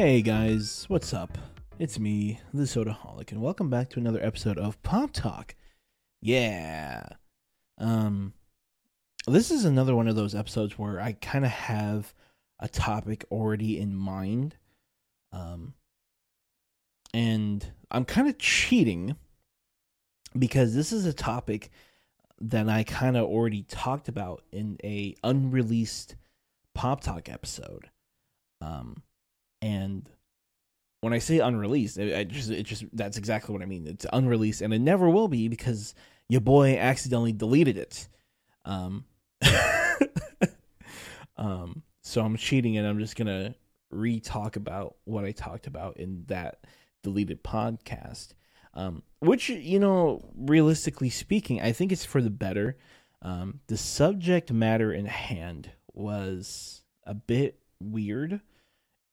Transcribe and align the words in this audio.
Hey 0.00 0.22
guys, 0.22 0.84
what's 0.86 1.12
up? 1.12 1.36
It's 1.80 1.98
me, 1.98 2.38
the 2.54 2.62
Sodaholic, 2.62 3.32
and 3.32 3.42
welcome 3.42 3.68
back 3.68 3.90
to 3.90 3.98
another 3.98 4.24
episode 4.24 4.56
of 4.56 4.80
Pop 4.84 5.10
Talk. 5.10 5.56
Yeah. 6.22 7.04
Um 7.78 8.32
this 9.26 9.50
is 9.50 9.64
another 9.64 9.96
one 9.96 10.06
of 10.06 10.14
those 10.14 10.36
episodes 10.36 10.78
where 10.78 11.00
I 11.00 11.14
kind 11.14 11.44
of 11.44 11.50
have 11.50 12.14
a 12.60 12.68
topic 12.68 13.24
already 13.32 13.76
in 13.76 13.96
mind. 13.96 14.54
Um 15.32 15.74
and 17.12 17.66
I'm 17.90 18.04
kind 18.04 18.28
of 18.28 18.38
cheating 18.38 19.16
because 20.38 20.76
this 20.76 20.92
is 20.92 21.06
a 21.06 21.12
topic 21.12 21.72
that 22.40 22.68
I 22.68 22.84
kind 22.84 23.16
of 23.16 23.24
already 23.24 23.64
talked 23.64 24.06
about 24.06 24.44
in 24.52 24.78
a 24.84 25.16
unreleased 25.24 26.14
Pop 26.72 27.00
Talk 27.00 27.28
episode. 27.28 27.90
Um 28.60 29.02
and 29.60 30.08
when 31.00 31.12
I 31.12 31.18
say 31.18 31.38
unreleased, 31.38 31.98
it, 31.98 32.08
it 32.08 32.28
just 32.28 32.50
it 32.50 32.64
just 32.64 32.84
that's 32.92 33.18
exactly 33.18 33.52
what 33.52 33.62
I 33.62 33.66
mean. 33.66 33.86
It's 33.86 34.06
unreleased, 34.12 34.62
and 34.62 34.74
it 34.74 34.80
never 34.80 35.08
will 35.08 35.28
be 35.28 35.48
because 35.48 35.94
your 36.28 36.40
boy 36.40 36.76
accidentally 36.76 37.32
deleted 37.32 37.76
it. 37.76 38.08
Um, 38.64 39.04
um, 41.36 41.82
so 42.02 42.22
I'm 42.22 42.36
cheating, 42.36 42.76
and 42.76 42.86
I'm 42.86 42.98
just 42.98 43.16
gonna 43.16 43.54
re-talk 43.90 44.56
about 44.56 44.96
what 45.04 45.24
I 45.24 45.32
talked 45.32 45.66
about 45.66 45.96
in 45.96 46.24
that 46.26 46.64
deleted 47.02 47.42
podcast. 47.44 48.34
Um, 48.74 49.02
which 49.20 49.48
you 49.48 49.78
know, 49.78 50.30
realistically 50.36 51.10
speaking, 51.10 51.60
I 51.60 51.72
think 51.72 51.92
it's 51.92 52.04
for 52.04 52.20
the 52.20 52.30
better. 52.30 52.76
Um, 53.22 53.60
the 53.66 53.76
subject 53.76 54.52
matter 54.52 54.92
in 54.92 55.06
hand 55.06 55.70
was 55.92 56.82
a 57.04 57.14
bit 57.14 57.58
weird 57.80 58.40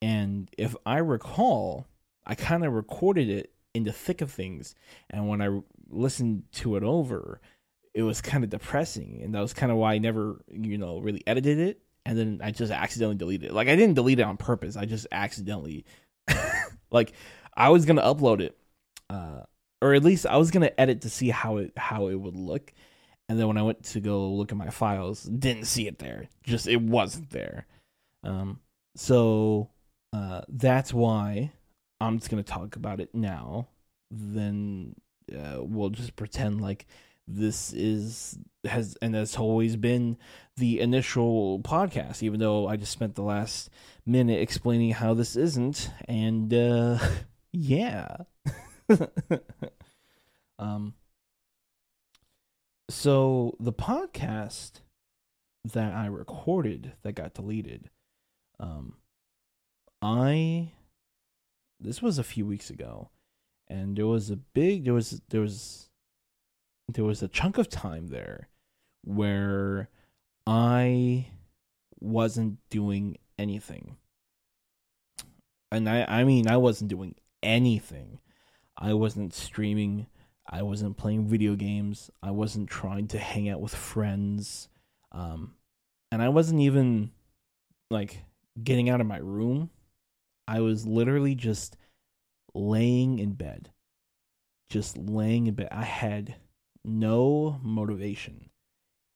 and 0.05 0.51
if 0.55 0.75
I 0.85 0.99
recall, 0.99 1.87
I 2.27 2.35
kind 2.35 2.63
of 2.63 2.73
recorded 2.73 3.27
it 3.27 3.51
in 3.73 3.85
the 3.85 3.91
thick 3.91 4.21
of 4.21 4.31
things. 4.31 4.75
And 5.09 5.27
when 5.27 5.41
I 5.41 5.61
listened 5.89 6.43
to 6.57 6.75
it 6.75 6.83
over, 6.83 7.41
it 7.95 8.03
was 8.03 8.21
kind 8.21 8.43
of 8.43 8.51
depressing. 8.51 9.21
And 9.23 9.33
that 9.33 9.41
was 9.41 9.53
kind 9.53 9.71
of 9.71 9.79
why 9.79 9.95
I 9.95 9.97
never, 9.97 10.43
you 10.51 10.77
know, 10.77 10.99
really 10.99 11.23
edited 11.25 11.57
it. 11.57 11.79
And 12.05 12.15
then 12.15 12.39
I 12.43 12.51
just 12.51 12.71
accidentally 12.71 13.15
deleted 13.15 13.49
it. 13.49 13.53
Like 13.55 13.67
I 13.67 13.75
didn't 13.75 13.95
delete 13.95 14.19
it 14.19 14.27
on 14.27 14.37
purpose. 14.37 14.77
I 14.77 14.85
just 14.85 15.07
accidentally, 15.11 15.85
like, 16.91 17.13
I 17.57 17.69
was 17.69 17.85
gonna 17.85 18.03
upload 18.03 18.41
it, 18.41 18.55
uh, 19.09 19.41
or 19.81 19.95
at 19.95 20.03
least 20.03 20.27
I 20.27 20.37
was 20.37 20.51
gonna 20.51 20.71
edit 20.77 21.01
to 21.01 21.09
see 21.09 21.29
how 21.29 21.57
it 21.57 21.73
how 21.77 22.09
it 22.09 22.15
would 22.15 22.35
look. 22.35 22.71
And 23.27 23.39
then 23.39 23.47
when 23.47 23.57
I 23.57 23.63
went 23.63 23.83
to 23.85 23.99
go 24.01 24.29
look 24.29 24.51
at 24.51 24.57
my 24.57 24.69
files, 24.69 25.23
didn't 25.23 25.65
see 25.65 25.87
it 25.87 25.97
there. 25.97 26.29
Just 26.43 26.67
it 26.67 26.79
wasn't 26.79 27.31
there. 27.31 27.65
Um, 28.23 28.59
so 28.95 29.71
uh, 30.15 30.41
that's 30.47 30.93
why 30.93 31.51
I'm 31.99 32.19
just 32.19 32.31
gonna 32.31 32.41
talk 32.41 32.77
about 32.77 33.01
it 33.01 33.13
now. 33.13 33.67
Then 34.09 34.95
uh, 35.29 35.57
we'll 35.59 35.89
just 35.89 36.15
pretend 36.15 36.61
like 36.61 36.85
this 37.27 37.73
is 37.73 38.37
has 38.63 38.97
and 39.01 39.13
has 39.13 39.35
always 39.35 39.75
been 39.75 40.17
the 40.55 40.79
initial 40.79 41.59
podcast, 41.59 42.23
even 42.23 42.39
though 42.39 42.65
I 42.65 42.77
just 42.77 42.93
spent 42.93 43.15
the 43.15 43.23
last 43.23 43.69
minute 44.05 44.41
explaining 44.41 44.91
how 44.91 45.13
this 45.15 45.35
isn't. 45.35 45.89
And 46.07 46.53
uh, 46.53 46.97
yeah. 47.51 48.15
um. 50.59 50.93
So 52.89 53.57
the 53.59 53.73
podcast 53.73 54.79
that 55.73 55.93
I 55.93 56.05
recorded 56.05 56.93
that 57.01 57.13
got 57.13 57.33
deleted, 57.33 57.89
um, 58.61 58.93
I 60.05 60.71
this 61.79 61.99
was 61.99 62.19
a 62.19 62.23
few 62.23 62.45
weeks 62.45 62.69
ago 62.69 63.09
and 63.67 63.97
there 63.97 64.05
was 64.05 64.29
a 64.29 64.35
big 64.35 64.85
there 64.85 64.93
was 64.93 65.19
there 65.29 65.41
was 65.41 65.89
there 66.87 67.03
was 67.03 67.23
a 67.23 67.27
chunk 67.27 67.57
of 67.57 67.69
time 67.69 68.09
there 68.09 68.47
where 69.03 69.89
I 70.45 71.25
wasn't 71.99 72.59
doing 72.69 73.17
anything. 73.39 73.97
And 75.71 75.89
I 75.89 76.05
I 76.07 76.23
mean 76.23 76.47
I 76.47 76.57
wasn't 76.57 76.91
doing 76.91 77.15
anything. 77.41 78.19
I 78.77 78.93
wasn't 78.93 79.33
streaming, 79.33 80.05
I 80.47 80.61
wasn't 80.61 80.97
playing 80.97 81.27
video 81.27 81.55
games, 81.55 82.11
I 82.21 82.29
wasn't 82.29 82.69
trying 82.69 83.07
to 83.07 83.17
hang 83.17 83.49
out 83.49 83.59
with 83.59 83.73
friends. 83.73 84.69
Um 85.11 85.55
and 86.11 86.21
I 86.21 86.29
wasn't 86.29 86.61
even 86.61 87.09
like 87.89 88.23
getting 88.63 88.87
out 88.87 89.01
of 89.01 89.07
my 89.07 89.17
room 89.17 89.71
I 90.47 90.61
was 90.61 90.85
literally 90.85 91.35
just 91.35 91.77
laying 92.53 93.19
in 93.19 93.33
bed. 93.33 93.71
Just 94.69 94.97
laying 94.97 95.47
in 95.47 95.53
bed. 95.53 95.69
I 95.71 95.83
had 95.83 96.35
no 96.83 97.59
motivation 97.63 98.49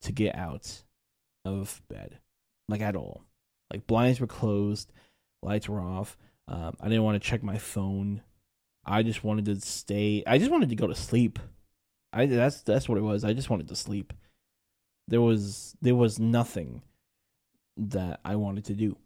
to 0.01 0.11
get 0.11 0.35
out 0.35 0.83
of 1.45 1.81
bed, 1.89 2.19
like 2.67 2.81
at 2.81 2.95
all. 2.95 3.23
Like 3.71 3.87
blinds 3.87 4.19
were 4.19 4.27
closed, 4.27 4.91
lights 5.43 5.69
were 5.69 5.81
off. 5.81 6.17
Um, 6.47 6.75
I 6.79 6.87
didn't 6.89 7.03
want 7.03 7.21
to 7.21 7.27
check 7.29 7.43
my 7.43 7.57
phone. 7.57 8.21
I 8.85 9.03
just 9.03 9.23
wanted 9.23 9.45
to 9.45 9.61
stay. 9.61 10.23
I 10.25 10.37
just 10.39 10.51
wanted 10.51 10.69
to 10.69 10.75
go 10.75 10.87
to 10.87 10.95
sleep. 10.95 11.37
I 12.11 12.25
that's 12.25 12.61
that's 12.61 12.89
what 12.89 12.97
it 12.97 13.01
was. 13.01 13.23
I 13.23 13.33
just 13.33 13.49
wanted 13.49 13.67
to 13.67 13.75
sleep. 13.75 14.13
There 15.07 15.21
was 15.21 15.75
there 15.81 15.95
was 15.95 16.19
nothing 16.19 16.81
that 17.77 18.19
I 18.25 18.35
wanted 18.35 18.65
to 18.65 18.73
do. 18.73 18.97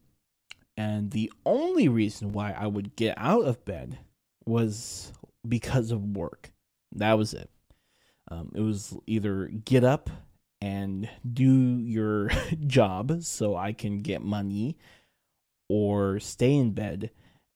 And 0.75 1.11
the 1.11 1.31
only 1.45 1.88
reason 1.88 2.31
why 2.31 2.51
I 2.51 2.67
would 2.67 2.95
get 2.95 3.16
out 3.17 3.45
of 3.45 3.63
bed 3.63 4.00
was 4.45 5.11
because 5.47 5.91
of 5.91 6.17
work. 6.17 6.51
That 6.95 7.13
was 7.13 7.34
it. 7.34 7.50
Um, 8.29 8.51
it 8.56 8.61
was 8.61 8.95
either 9.06 9.47
get 9.47 9.84
up 9.84 10.09
and 10.61 11.09
do 11.31 11.78
your 11.79 12.29
job 12.67 13.22
so 13.23 13.56
I 13.56 13.73
can 13.73 14.01
get 14.01 14.22
money, 14.22 14.78
or 15.69 16.19
stay 16.19 16.53
in 16.56 16.72
bed 16.72 17.09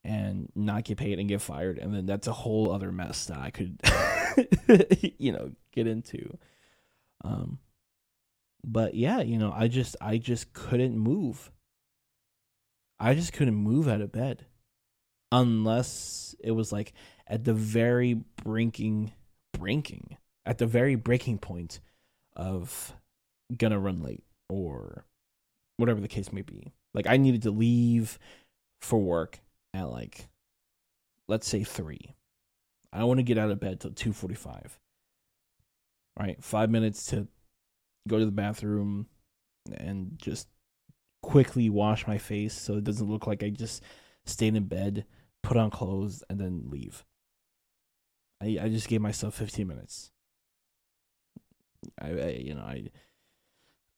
and 0.04 0.50
not 0.56 0.84
get 0.86 0.98
paid 0.98 1.20
and 1.20 1.30
get 1.30 1.42
fired. 1.42 1.78
And 1.78 1.94
then 1.94 2.06
that's 2.06 2.28
a 2.28 2.34
whole 2.34 2.72
other 2.72 2.92
mess 2.92 3.26
that 3.26 3.38
I 3.38 3.50
could, 3.52 3.80
you 5.18 5.32
know, 5.32 5.52
get 5.72 5.88
into. 5.88 6.38
Um, 7.24 7.60
but 8.64 8.96
yeah, 8.96 9.22
you 9.22 9.38
know, 9.38 9.54
I 9.56 9.68
just 9.68 9.96
I 10.02 10.18
just 10.18 10.54
couldn't 10.54 10.98
move. 10.98 11.52
I 13.00 13.14
just 13.14 13.34
couldn't 13.34 13.56
move 13.56 13.88
out 13.88 14.02
of 14.02 14.12
bed 14.12 14.46
unless 15.32 16.36
it 16.40 16.52
was 16.52 16.72
like 16.72 16.94
at 17.28 17.44
the 17.44 17.54
very 17.54 18.14
brinking, 18.44 19.14
brinking, 19.54 20.18
at 20.46 20.58
the 20.58 20.66
very 20.66 20.96
breaking 20.96 21.38
point 21.38 21.80
of 22.36 22.94
gonna 23.56 23.80
run 23.80 24.02
late 24.02 24.24
or 24.50 25.06
whatever 25.78 26.00
the 26.00 26.08
case 26.08 26.32
may 26.32 26.42
be. 26.42 26.74
Like 26.94 27.08
I 27.08 27.18
needed 27.18 27.44
to 27.44 27.52
leave 27.52 28.18
for 28.82 29.00
work 29.00 29.40
at 29.74 29.90
like 29.90 30.28
let's 31.28 31.48
say 31.48 31.64
3. 31.64 32.16
I 32.94 33.04
want 33.04 33.20
to 33.20 33.24
get 33.24 33.38
out 33.38 33.52
of 33.52 33.60
bed 33.60 33.80
till 33.80 33.92
2:45. 33.92 34.80
Right? 36.20 36.44
5 36.44 36.70
minutes 36.72 37.06
to 37.08 37.28
go 38.08 38.18
to 38.18 38.26
the 38.26 38.32
bathroom 38.32 39.08
and 39.76 40.18
just 40.18 40.48
quickly 41.22 41.70
wash 41.70 42.08
my 42.08 42.18
face 42.18 42.54
so 42.54 42.76
it 42.76 42.84
doesn't 42.84 43.10
look 43.10 43.28
like 43.28 43.44
I 43.44 43.50
just 43.50 43.84
stayed 44.26 44.56
in 44.56 44.66
bed, 44.66 45.06
put 45.44 45.58
on 45.58 45.70
clothes, 45.70 46.24
and 46.30 46.40
then 46.40 46.64
leave. 46.70 47.04
I 48.42 48.58
I 48.62 48.70
just 48.70 48.88
gave 48.88 49.02
myself 49.02 49.36
15 49.36 49.68
minutes. 49.68 50.12
I, 52.00 52.10
I 52.10 52.30
you 52.42 52.54
know 52.54 52.62
I 52.62 52.90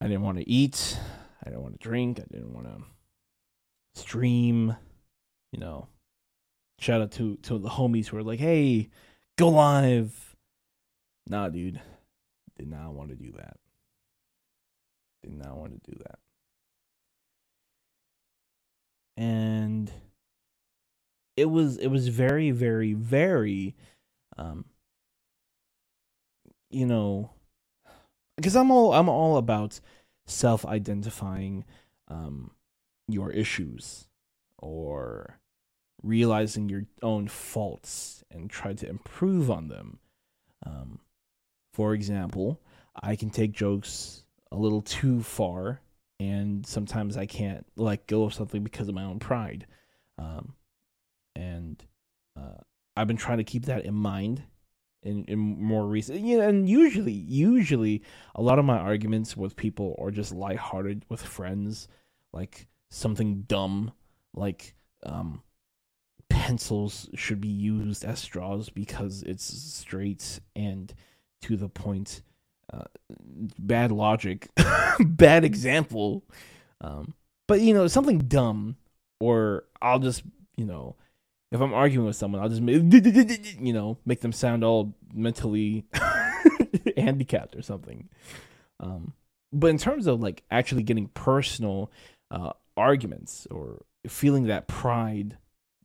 I 0.01 0.07
didn't 0.07 0.23
want 0.23 0.37
to 0.37 0.49
eat, 0.49 0.97
I 1.43 1.49
didn't 1.49 1.63
want 1.63 1.79
to 1.79 1.87
drink, 1.87 2.19
I 2.19 2.25
didn't 2.31 2.53
want 2.53 2.67
to 2.67 3.99
stream, 3.99 4.75
you 5.51 5.59
know. 5.59 5.87
Shout 6.79 7.01
out 7.01 7.11
to 7.13 7.35
to 7.43 7.57
the 7.57 7.69
homies 7.69 8.07
who 8.07 8.17
are 8.17 8.23
like, 8.23 8.39
"Hey, 8.39 8.89
go 9.37 9.49
live." 9.49 10.37
Nah, 11.27 11.49
dude. 11.49 11.81
Did 12.57 12.69
not 12.69 12.93
want 12.93 13.09
to 13.09 13.15
do 13.15 13.33
that. 13.33 13.57
Did 15.23 15.33
not 15.33 15.57
want 15.57 15.73
to 15.73 15.91
do 15.91 15.97
that 16.05 16.19
and 19.19 19.91
it 21.35 21.49
was 21.49 21.77
it 21.77 21.87
was 21.87 22.07
very 22.07 22.51
very 22.51 22.93
very 22.93 23.75
um 24.37 24.63
you 26.71 26.85
know 26.85 27.29
because 28.37 28.55
i'm 28.55 28.71
all 28.71 28.93
i'm 28.93 29.09
all 29.09 29.35
about 29.35 29.81
self-identifying 30.25 31.65
um 32.07 32.51
your 33.09 33.29
issues 33.31 34.07
or 34.57 35.37
realizing 36.01 36.69
your 36.69 36.85
own 37.01 37.27
faults 37.27 38.23
and 38.31 38.49
try 38.49 38.71
to 38.71 38.87
improve 38.87 39.51
on 39.51 39.67
them. 39.67 39.99
Um 40.65 40.99
for 41.73 41.93
example 41.93 42.61
i 43.01 43.15
can 43.15 43.29
take 43.29 43.51
jokes 43.51 44.23
a 44.51 44.55
little 44.55 44.81
too 44.81 45.21
far 45.21 45.81
and 46.19 46.65
sometimes 46.65 47.17
I 47.17 47.25
can't 47.25 47.65
let 47.75 48.07
go 48.07 48.23
of 48.23 48.33
something 48.33 48.63
because 48.63 48.89
of 48.89 48.95
my 48.95 49.03
own 49.03 49.19
pride. 49.19 49.65
Um, 50.17 50.53
and 51.35 51.83
uh, 52.37 52.57
I've 52.97 53.07
been 53.07 53.17
trying 53.17 53.37
to 53.37 53.43
keep 53.43 53.65
that 53.65 53.85
in 53.85 53.93
mind 53.93 54.43
in, 55.03 55.23
in 55.25 55.39
more 55.39 55.85
recent 55.85 56.19
and 56.25 56.67
usually 56.67 57.13
usually 57.13 58.01
a 58.35 58.41
lot 58.41 58.59
of 58.59 58.65
my 58.65 58.77
arguments 58.77 59.37
with 59.37 59.55
people 59.55 59.95
are 59.97 60.11
just 60.11 60.33
lighthearted 60.33 61.05
with 61.07 61.21
friends 61.21 61.87
like 62.33 62.67
something 62.89 63.43
dumb 63.43 63.93
like 64.33 64.75
um 65.05 65.41
pencils 66.29 67.09
should 67.15 67.39
be 67.39 67.47
used 67.47 68.03
as 68.03 68.19
straws 68.19 68.69
because 68.69 69.23
it's 69.23 69.45
straight 69.45 70.39
and 70.55 70.93
to 71.41 71.55
the 71.55 71.69
point 71.69 72.21
bad 73.57 73.91
logic 73.91 74.49
bad 74.99 75.43
example 75.43 76.23
um 76.81 77.13
but 77.47 77.61
you 77.61 77.73
know 77.73 77.87
something 77.87 78.19
dumb 78.19 78.75
or 79.19 79.65
i'll 79.81 79.99
just 79.99 80.23
you 80.55 80.65
know 80.65 80.95
if 81.51 81.61
I'm 81.61 81.73
arguing 81.73 82.05
with 82.05 82.15
someone, 82.15 82.41
I'll 82.41 82.49
just 82.49 82.61
you 82.61 83.73
know 83.73 83.97
make 84.05 84.21
them 84.21 84.31
sound 84.31 84.63
all 84.63 84.93
mentally 85.13 85.85
handicapped 86.97 87.55
or 87.55 87.61
something. 87.61 88.09
Um, 88.79 89.13
but 89.51 89.67
in 89.67 89.77
terms 89.77 90.07
of 90.07 90.21
like 90.21 90.43
actually 90.51 90.83
getting 90.83 91.07
personal 91.09 91.91
uh, 92.29 92.53
arguments 92.77 93.47
or 93.49 93.83
feeling 94.07 94.45
that 94.45 94.67
pride, 94.67 95.37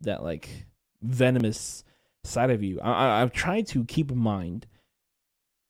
that 0.02 0.22
like 0.22 0.66
venomous 1.02 1.82
side 2.24 2.50
of 2.50 2.62
you, 2.62 2.80
I, 2.80 3.22
I've 3.22 3.32
tried 3.32 3.66
to 3.68 3.84
keep 3.84 4.10
in 4.10 4.18
mind 4.18 4.66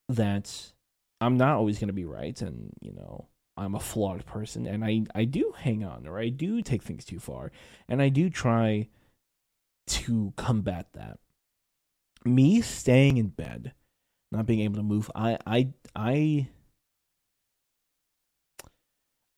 that 0.08 0.72
I'm 1.25 1.38
not 1.38 1.56
always 1.56 1.79
going 1.79 1.88
to 1.88 1.94
be 1.94 2.05
right, 2.05 2.41
and 2.43 2.71
you 2.82 2.93
know 2.93 3.29
I'm 3.56 3.75
a 3.75 3.81
flawed 3.81 4.26
person, 4.26 4.67
and 4.67 4.85
I 4.85 5.05
I 5.15 5.25
do 5.25 5.55
hang 5.56 5.82
on 5.82 6.06
or 6.06 6.19
I 6.19 6.29
do 6.29 6.61
take 6.61 6.82
things 6.82 7.05
too 7.05 7.19
far, 7.19 7.50
and 7.88 8.03
I 8.03 8.11
do 8.11 8.29
try 8.29 8.88
to 9.87 10.32
combat 10.37 10.88
that. 10.93 11.19
Me 12.26 12.61
staying 12.61 13.17
in 13.17 13.29
bed, 13.29 13.73
not 14.32 14.47
being 14.47 14.61
able 14.61 14.76
to 14.76 14.82
move, 14.82 15.11
I 15.15 15.38
I 15.47 15.69
I 15.97 16.49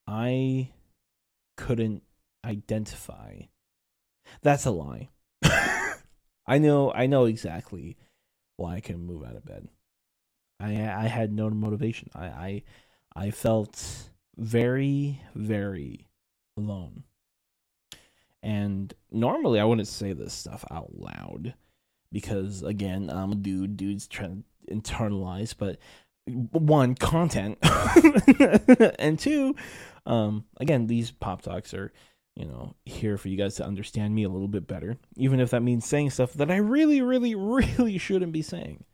I 0.08 0.70
couldn't 1.56 2.02
identify. 2.44 3.42
That's 4.42 4.66
a 4.66 4.72
lie. 4.72 5.10
I 6.46 6.58
know 6.58 6.92
I 6.92 7.06
know 7.06 7.26
exactly 7.26 7.96
why 8.56 8.76
I 8.76 8.80
can 8.80 9.06
move 9.06 9.24
out 9.24 9.36
of 9.36 9.44
bed. 9.44 9.68
I 10.60 10.70
I 10.70 11.06
had 11.06 11.32
no 11.32 11.50
motivation. 11.50 12.10
I 12.14 12.24
I 12.26 12.62
I 13.14 13.30
felt 13.30 14.10
very 14.36 15.22
very 15.34 16.08
alone. 16.56 17.04
And 18.42 18.94
normally 19.10 19.58
I 19.58 19.64
wouldn't 19.64 19.88
say 19.88 20.12
this 20.12 20.32
stuff 20.32 20.64
out 20.70 20.94
loud 20.94 21.54
because 22.12 22.62
again, 22.62 23.10
I'm 23.10 23.32
a 23.32 23.36
dude, 23.36 23.76
dudes 23.76 24.06
trying 24.06 24.44
to 24.68 24.74
internalize, 24.74 25.54
but 25.56 25.78
one, 26.26 26.94
content 26.94 27.58
and 28.98 29.18
two, 29.18 29.54
um, 30.06 30.44
again, 30.58 30.86
these 30.86 31.10
pop 31.10 31.42
talks 31.42 31.72
are, 31.72 31.92
you 32.34 32.44
know, 32.44 32.74
here 32.84 33.16
for 33.16 33.28
you 33.28 33.36
guys 33.36 33.56
to 33.56 33.64
understand 33.64 34.14
me 34.14 34.24
a 34.24 34.28
little 34.28 34.48
bit 34.48 34.66
better, 34.66 34.96
even 35.16 35.40
if 35.40 35.50
that 35.50 35.62
means 35.62 35.86
saying 35.86 36.10
stuff 36.10 36.32
that 36.34 36.50
I 36.50 36.56
really, 36.56 37.00
really, 37.00 37.34
really 37.78 37.98
shouldn't 37.98 38.32
be 38.32 38.42
saying. 38.42 38.84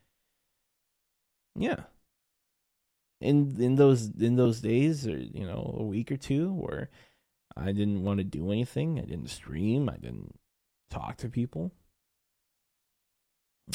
Yeah. 1.55 1.85
In 3.21 3.57
in 3.61 3.77
those 3.77 4.11
in 4.19 4.37
those 4.37 4.61
days 4.61 5.07
or 5.07 5.17
you 5.17 5.47
know, 5.47 5.77
a 5.79 5.85
week 5.85 6.11
or 6.11 6.17
two 6.17 6.53
where 6.53 6.91
I 7.57 7.67
didn't 7.73 8.03
want 8.03 8.19
to 8.19 8.25
do 8.25 8.51
anything. 8.51 8.99
I 8.99 9.03
didn't 9.05 9.29
stream. 9.29 9.89
I 9.89 9.97
didn't 9.97 10.35
talk 10.91 11.17
to 11.19 11.29
people. 11.29 11.73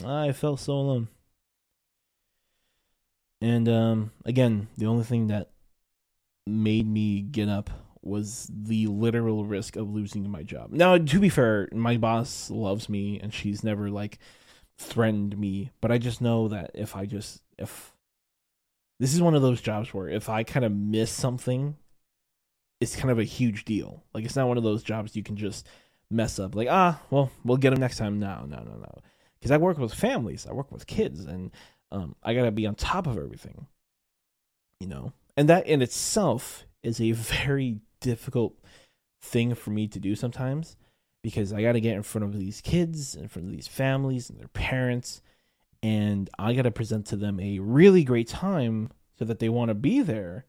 I 0.06 0.32
felt 0.32 0.60
so 0.60 0.74
alone. 0.74 1.08
And 3.42 3.70
um, 3.70 4.12
again, 4.26 4.68
the 4.78 4.88
only 4.88 5.04
thing 5.04 5.28
that 5.28 5.52
made 6.46 6.88
me 6.88 7.22
get 7.22 7.50
up 7.50 7.70
was 8.02 8.50
the 8.54 8.88
literal 8.88 9.46
risk 9.46 9.76
of 9.76 9.90
losing 9.90 10.30
my 10.30 10.44
job. 10.44 10.72
Now, 10.72 10.98
to 10.98 11.20
be 11.20 11.30
fair, 11.30 11.68
my 11.72 11.98
boss 11.98 12.50
loves 12.50 12.90
me 12.90 13.20
and 13.20 13.34
she's 13.34 13.64
never 13.64 13.90
like 13.90 14.18
threatened 14.78 15.38
me, 15.38 15.72
but 15.82 15.92
I 15.92 15.98
just 15.98 16.22
know 16.22 16.48
that 16.48 16.72
if 16.74 16.96
I 16.96 17.06
just 17.06 17.42
if 17.58 17.94
this 19.00 19.14
is 19.14 19.22
one 19.22 19.36
of 19.36 19.42
those 19.42 19.62
jobs 19.62 19.94
where 19.94 20.10
if 20.10 20.30
I 20.30 20.44
kind 20.44 20.66
of 20.66 20.72
miss 20.72 21.12
something 21.12 21.76
it's 22.80 22.96
kind 22.96 23.10
of 23.10 23.20
a 23.20 23.24
huge 23.24 23.66
deal. 23.66 24.04
Like 24.14 24.26
it's 24.26 24.36
not 24.36 24.48
one 24.48 24.58
of 24.58 24.64
those 24.64 24.84
jobs 24.84 25.16
you 25.16 25.24
can 25.24 25.36
just 25.36 25.68
mess 26.12 26.40
up. 26.40 26.56
Like 26.56 26.68
ah, 26.70 27.02
well, 27.10 27.32
we'll 27.44 27.58
get 27.58 27.72
them 27.72 27.80
next 27.80 27.98
time. 27.98 28.20
No, 28.20 28.46
no, 28.48 28.58
no, 28.58 28.78
no. 28.78 29.02
Because 29.40 29.52
I 29.52 29.58
work 29.58 29.78
with 29.78 29.94
families, 29.94 30.48
I 30.48 30.54
work 30.54 30.72
with 30.72 30.88
kids, 30.88 31.26
and 31.26 31.52
um, 31.92 32.16
I 32.24 32.34
gotta 32.34 32.52
be 32.52 32.68
on 32.68 32.76
top 32.76 33.08
of 33.08 33.18
everything. 33.18 33.68
You 34.80 34.88
know, 34.88 35.14
and 35.36 35.50
that 35.50 35.66
in 35.66 35.82
itself 35.82 36.66
is 36.84 37.02
a 37.02 37.12
very 37.12 37.80
difficult 38.00 38.54
thing 39.22 39.56
for 39.56 39.72
me 39.72 39.88
to 39.88 40.00
do 40.00 40.16
sometimes 40.16 40.78
because 41.24 41.52
I 41.52 41.64
got 41.64 41.72
to 41.72 41.82
get 41.82 41.96
in 41.96 42.04
front 42.04 42.26
of 42.26 42.38
these 42.38 42.62
kids, 42.62 43.16
in 43.16 43.28
front 43.28 43.48
of 43.48 43.52
these 43.52 43.68
families 43.68 44.30
and 44.30 44.40
their 44.40 44.48
parents, 44.50 45.24
and 45.84 46.30
I 46.38 46.54
got 46.54 46.64
to 46.64 46.72
present 46.72 47.08
to 47.08 47.16
them 47.16 47.40
a 47.40 47.60
really 47.60 48.04
great 48.04 48.28
time 48.28 48.92
so 49.18 49.26
that 49.26 49.40
they 49.40 49.50
want 49.50 49.70
to 49.70 49.76
be 49.76 50.02
there. 50.02 50.46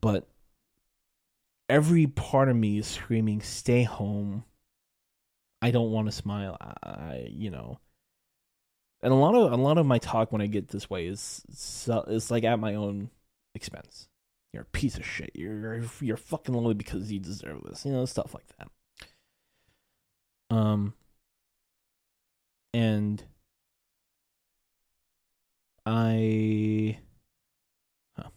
But 0.00 0.28
every 1.68 2.06
part 2.06 2.48
of 2.48 2.56
me 2.56 2.78
is 2.78 2.86
screaming, 2.86 3.40
"Stay 3.42 3.82
home." 3.82 4.44
I 5.62 5.70
don't 5.70 5.90
want 5.90 6.08
to 6.08 6.12
smile. 6.12 6.58
I, 6.60 7.26
you 7.30 7.50
know, 7.50 7.80
and 9.02 9.12
a 9.12 9.16
lot 9.16 9.34
of 9.34 9.52
a 9.52 9.56
lot 9.56 9.78
of 9.78 9.86
my 9.86 9.98
talk 9.98 10.32
when 10.32 10.40
I 10.40 10.46
get 10.46 10.68
this 10.68 10.88
way 10.88 11.06
is 11.06 11.44
is 12.06 12.30
like 12.30 12.44
at 12.44 12.58
my 12.58 12.74
own 12.74 13.10
expense. 13.54 14.08
You're 14.52 14.62
a 14.62 14.66
piece 14.66 14.96
of 14.96 15.04
shit. 15.04 15.32
You're 15.34 15.82
you're 16.00 16.16
fucking 16.16 16.54
lonely 16.54 16.74
because 16.74 17.10
you 17.10 17.18
deserve 17.18 17.62
this. 17.64 17.84
You 17.84 17.92
know, 17.92 18.04
stuff 18.06 18.34
like 18.34 18.46
that. 18.58 18.68
Um, 20.56 20.94
and 22.72 23.22
I, 25.86 26.98
huh. 28.16 28.28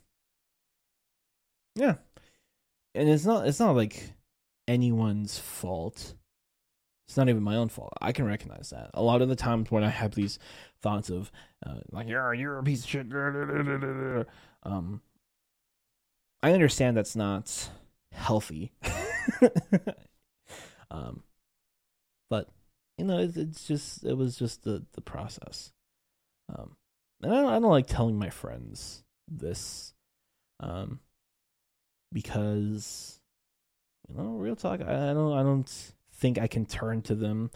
yeah, 1.75 1.95
and 2.93 3.09
it's 3.09 3.25
not 3.25 3.47
it's 3.47 3.59
not 3.59 3.75
like 3.75 4.11
anyone's 4.67 5.39
fault. 5.39 6.13
It's 7.07 7.15
not 7.15 7.29
even 7.29 7.41
my 7.41 7.55
own 7.55 7.69
fault. 7.69 7.93
I 8.01 8.11
can 8.11 8.25
recognize 8.25 8.71
that. 8.71 8.91
A 8.93 9.01
lot 9.01 9.21
of 9.21 9.29
the 9.29 9.35
times 9.35 9.71
when 9.71 9.83
I 9.83 9.89
have 9.89 10.13
these 10.13 10.39
thoughts 10.81 11.09
of 11.09 11.31
uh, 11.65 11.75
like 11.91 12.09
you're 12.09 12.33
you're 12.33 12.59
a 12.59 12.63
piece 12.63 12.83
of 12.83 12.89
shit, 12.89 13.07
um, 14.63 15.01
I 16.43 16.51
understand 16.51 16.97
that's 16.97 17.15
not 17.15 17.69
healthy. 18.11 18.73
um, 20.91 21.23
but 22.29 22.49
you 22.97 23.05
know, 23.05 23.19
it, 23.19 23.37
it's 23.37 23.65
just 23.65 24.03
it 24.03 24.17
was 24.17 24.37
just 24.37 24.63
the 24.63 24.83
the 24.93 25.01
process. 25.01 25.71
Um, 26.53 26.75
and 27.21 27.33
I 27.33 27.41
don't, 27.41 27.49
I 27.53 27.59
don't 27.59 27.71
like 27.71 27.87
telling 27.87 28.17
my 28.17 28.29
friends 28.29 29.03
this. 29.27 29.93
Um, 30.59 30.99
because 32.11 33.19
you 34.07 34.15
know, 34.15 34.37
real 34.37 34.55
talk, 34.55 34.81
I, 34.81 35.11
I 35.11 35.13
don't 35.13 35.33
I 35.33 35.43
don't 35.43 35.91
think 36.13 36.39
I 36.39 36.47
can 36.47 36.65
turn 36.65 37.01
to 37.03 37.15
them. 37.15 37.51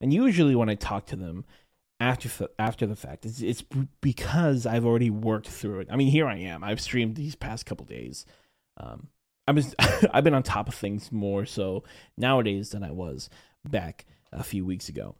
And 0.00 0.12
usually 0.12 0.54
when 0.54 0.68
I 0.68 0.74
talk 0.74 1.06
to 1.06 1.16
them 1.16 1.44
after 2.00 2.48
after 2.58 2.86
the 2.86 2.96
fact, 2.96 3.24
it's 3.24 3.40
it's 3.40 3.64
because 4.00 4.66
I've 4.66 4.84
already 4.84 5.10
worked 5.10 5.48
through 5.48 5.80
it. 5.80 5.88
I 5.90 5.96
mean, 5.96 6.08
here 6.08 6.26
I 6.26 6.36
am. 6.36 6.62
I've 6.62 6.80
streamed 6.80 7.16
these 7.16 7.34
past 7.34 7.66
couple 7.66 7.86
days. 7.86 8.26
Um, 8.76 9.08
I 9.46 9.52
was 9.52 9.74
I've 10.12 10.24
been 10.24 10.34
on 10.34 10.42
top 10.42 10.68
of 10.68 10.74
things 10.74 11.10
more 11.10 11.46
so 11.46 11.84
nowadays 12.16 12.70
than 12.70 12.82
I 12.82 12.90
was 12.90 13.30
back 13.64 14.04
a 14.32 14.42
few 14.42 14.64
weeks 14.64 14.88
ago. 14.88 15.14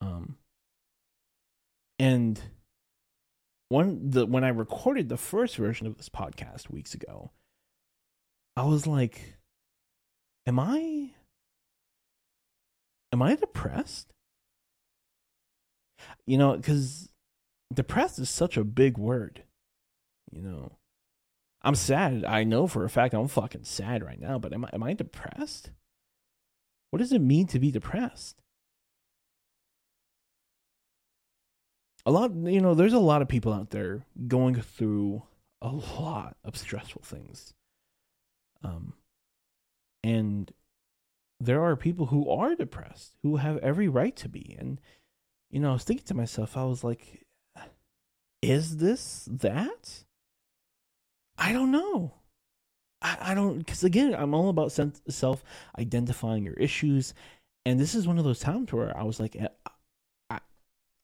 Um, 0.00 0.36
and 2.12 2.40
one 3.68 4.10
the 4.10 4.26
when 4.26 4.44
I 4.44 4.48
recorded 4.48 5.08
the 5.08 5.16
first 5.16 5.56
version 5.56 5.86
of 5.86 5.96
this 5.96 6.08
podcast 6.08 6.70
weeks 6.70 6.94
ago, 6.94 7.32
I 8.56 8.64
was 8.64 8.86
like, 8.86 9.38
am 10.46 10.60
I 10.60 11.12
am 13.12 13.22
I 13.22 13.34
depressed? 13.34 14.12
You 16.26 16.36
know, 16.36 16.60
cuz 16.60 17.08
depressed 17.72 18.18
is 18.18 18.28
such 18.28 18.56
a 18.56 18.64
big 18.64 18.98
word. 18.98 19.44
You 20.30 20.42
know. 20.42 20.78
I'm 21.64 21.76
sad. 21.76 22.24
I 22.24 22.42
know 22.42 22.66
for 22.66 22.84
a 22.84 22.90
fact 22.90 23.14
I'm 23.14 23.28
fucking 23.28 23.64
sad 23.64 24.02
right 24.02 24.20
now, 24.20 24.38
but 24.38 24.52
am 24.52 24.64
I 24.64 24.70
am 24.72 24.82
I 24.82 24.92
depressed? 24.94 25.70
What 26.90 26.98
does 26.98 27.12
it 27.12 27.20
mean 27.20 27.46
to 27.46 27.58
be 27.58 27.70
depressed? 27.70 28.41
A 32.04 32.10
lot, 32.10 32.34
you 32.34 32.60
know, 32.60 32.74
there's 32.74 32.92
a 32.92 32.98
lot 32.98 33.22
of 33.22 33.28
people 33.28 33.52
out 33.52 33.70
there 33.70 34.04
going 34.26 34.54
through 34.56 35.22
a 35.60 35.68
lot 35.68 36.36
of 36.44 36.56
stressful 36.56 37.02
things. 37.02 37.54
Um, 38.64 38.94
and 40.02 40.52
there 41.38 41.62
are 41.62 41.76
people 41.76 42.06
who 42.06 42.28
are 42.28 42.54
depressed 42.54 43.14
who 43.22 43.36
have 43.36 43.58
every 43.58 43.88
right 43.88 44.16
to 44.16 44.28
be. 44.28 44.56
And, 44.58 44.80
you 45.50 45.60
know, 45.60 45.70
I 45.70 45.72
was 45.74 45.84
thinking 45.84 46.06
to 46.06 46.14
myself, 46.14 46.56
I 46.56 46.64
was 46.64 46.82
like, 46.82 47.24
is 48.42 48.78
this 48.78 49.28
that? 49.30 50.04
I 51.38 51.52
don't 51.52 51.70
know. 51.70 52.14
I, 53.00 53.18
I 53.20 53.34
don't, 53.34 53.58
because 53.58 53.84
again, 53.84 54.14
I'm 54.14 54.34
all 54.34 54.48
about 54.48 54.72
self 54.72 55.44
identifying 55.78 56.44
your 56.44 56.54
issues. 56.54 57.14
And 57.64 57.78
this 57.78 57.94
is 57.94 58.08
one 58.08 58.18
of 58.18 58.24
those 58.24 58.40
times 58.40 58.72
where 58.72 58.96
I 58.96 59.04
was 59.04 59.20
like, 59.20 59.36
eh, 59.36 59.48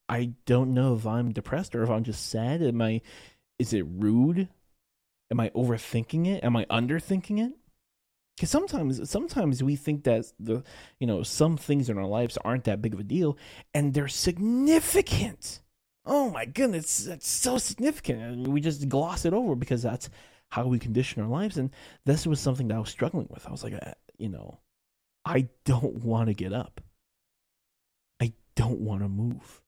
I 0.09 0.33
don't 0.47 0.73
know 0.75 0.95
if 0.95 1.07
I'm 1.07 1.33
depressed 1.33 1.75
or 1.75 1.83
if 1.83 1.91
I'm 1.91 2.05
just 2.05 2.31
sad. 2.31 2.62
Am 2.62 2.81
I, 2.81 3.03
is 3.59 3.73
it 3.73 3.85
rude? 3.88 4.49
Am 5.31 5.41
I 5.41 5.50
overthinking 5.50 6.27
it? 6.27 6.43
Am 6.43 6.57
I 6.57 6.65
underthinking 6.67 7.38
it? 7.45 7.53
Because 8.37 8.50
sometimes, 8.50 9.11
sometimes 9.11 9.62
we 9.62 9.77
think 9.77 10.05
that 10.05 10.33
the, 10.38 10.62
you 11.00 11.07
know, 11.07 11.23
some 11.23 11.57
things 11.57 11.91
in 11.91 11.99
our 11.99 12.07
lives 12.07 12.38
aren't 12.45 12.65
that 12.65 12.81
big 12.81 12.95
of 12.95 13.00
a 13.00 13.05
deal, 13.05 13.37
and 13.75 13.93
they're 13.93 14.09
significant. 14.09 15.61
Oh 16.07 16.31
my 16.31 16.45
goodness, 16.45 17.05
that's 17.05 17.29
so 17.29 17.59
significant, 17.59 18.23
and 18.23 18.47
we 18.47 18.61
just 18.61 18.88
gloss 18.88 19.25
it 19.25 19.35
over 19.35 19.57
because 19.57 19.83
that's 19.83 20.09
how 20.50 20.67
we 20.67 20.79
condition 20.79 21.21
our 21.21 21.29
lives. 21.29 21.59
And 21.59 21.71
this 22.07 22.27
was 22.27 22.41
something 22.41 22.69
that 22.69 22.77
I 22.77 22.79
was 22.79 22.88
struggling 22.88 23.27
with. 23.29 23.47
I 23.47 23.50
was 23.50 23.65
like, 23.65 23.75
uh, 23.75 23.93
you 24.17 24.29
know, 24.29 24.61
I 25.25 25.49
don't 25.65 26.05
want 26.05 26.29
to 26.29 26.35
get 26.35 26.53
up. 26.53 26.81
I 28.21 28.33
don't 28.55 28.81
want 28.81 29.03
to 29.03 29.09
move. 29.09 29.61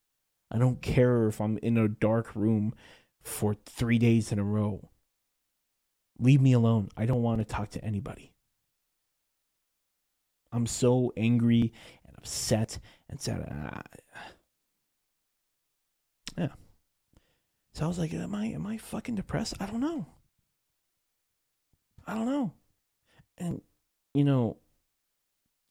I 0.51 0.59
don't 0.59 0.83
care 0.83 1.29
if 1.29 1.41
I'm 1.41 1.59
in 1.59 1.79
a 1.79 1.89
dark 1.89 2.35
room 2.35 2.75
for 3.23 3.55
three 3.67 3.99
days 3.99 4.33
in 4.33 4.39
a 4.39 4.45
row. 4.45 4.91
Leave 6.19 6.41
me 6.41 6.53
alone. 6.53 6.89
I 6.97 7.07
don't 7.07 7.23
want 7.23 7.39
to 7.39 7.45
talk 7.45 7.71
to 7.71 7.85
anybody. 7.85 8.33
I'm 10.53 10.67
so 10.67 11.13
angry 11.17 11.73
and 12.05 12.17
upset 12.19 12.79
and 13.09 13.21
sad. 13.21 13.41
Uh, 13.41 13.81
yeah. 16.37 16.49
So 17.75 17.85
I 17.85 17.89
was 17.89 17.99
like, 17.99 18.13
am 18.13 18.35
I 18.35 18.47
am 18.47 18.67
I 18.67 18.77
fucking 18.77 19.15
depressed? 19.15 19.55
I 19.61 19.67
don't 19.67 19.81
know. 19.81 20.07
I 22.07 22.15
don't 22.15 22.27
know. 22.27 22.53
And 23.39 23.63
you 24.13 24.25
know, 24.25 24.57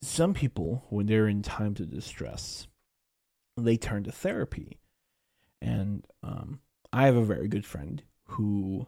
some 0.02 0.32
people 0.32 0.86
when 0.88 1.06
they're 1.06 1.28
in 1.28 1.42
times 1.42 1.80
of 1.80 1.90
distress, 1.90 2.66
they 3.56 3.76
turn 3.76 4.04
to 4.04 4.12
therapy. 4.12 4.78
And 5.60 6.06
um, 6.22 6.60
I 6.92 7.06
have 7.06 7.16
a 7.16 7.24
very 7.24 7.48
good 7.48 7.66
friend 7.66 8.02
who, 8.26 8.86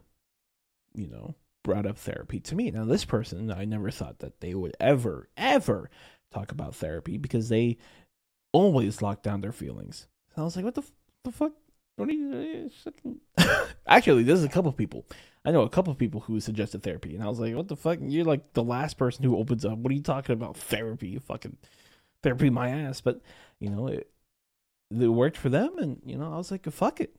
you 0.95 1.09
know, 1.09 1.35
brought 1.63 1.87
up 1.87 1.99
therapy 1.99 2.41
to 2.41 2.55
me. 2.55 2.71
Now, 2.71 2.85
this 2.85 3.05
person, 3.05 3.51
I 3.51 3.65
never 3.65 3.91
thought 3.91 4.19
that 4.21 4.41
they 4.41 4.55
would 4.55 4.75
ever, 4.81 5.29
ever 5.37 5.91
talk 6.33 6.51
about 6.51 6.75
therapy 6.75 7.19
because 7.19 7.49
they 7.49 7.79
always 8.53 9.03
lock 9.03 9.23
down 9.23 9.41
their 9.41 9.53
feelings. 9.53 10.07
I 10.37 10.43
was 10.43 10.57
like, 10.57 10.65
what 10.65 10.75
the, 10.75 10.85
the 11.25 11.33
fuck? 11.33 11.53
Actually, 13.87 14.23
there's 14.23 14.45
a 14.45 14.49
couple 14.49 14.73
people. 14.73 15.05
I 15.45 15.51
know 15.51 15.63
a 15.63 15.69
couple 15.69 15.95
people 15.95 16.21
who 16.21 16.41
suggested 16.41 16.83
therapy, 16.83 17.15
and 17.15 17.23
I 17.23 17.29
was 17.29 17.39
like, 17.41 17.55
what 17.55 17.69
the 17.69 17.77
fuck? 17.77 17.99
You're 18.01 18.25
like 18.25 18.53
the 18.55 18.63
last 18.63 18.97
person 18.97 19.25
who 19.25 19.37
opens 19.37 19.65
up. 19.65 19.79
What 19.79 19.91
are 19.91 19.95
you 19.95 20.03
talking 20.03 20.33
about? 20.33 20.57
Therapy? 20.57 21.19
Fucking 21.19 21.57
therapy 22.23 22.49
my 22.49 22.71
ass. 22.71 23.01
But, 23.01 23.21
you 23.59 23.69
know, 23.69 23.89
it, 23.89 24.12
it 25.01 25.09
worked 25.09 25.37
for 25.37 25.49
them, 25.49 25.79
and, 25.79 26.01
you 26.05 26.17
know, 26.17 26.33
I 26.33 26.37
was 26.37 26.51
like, 26.51 26.71
fuck 26.71 27.01
it. 27.01 27.15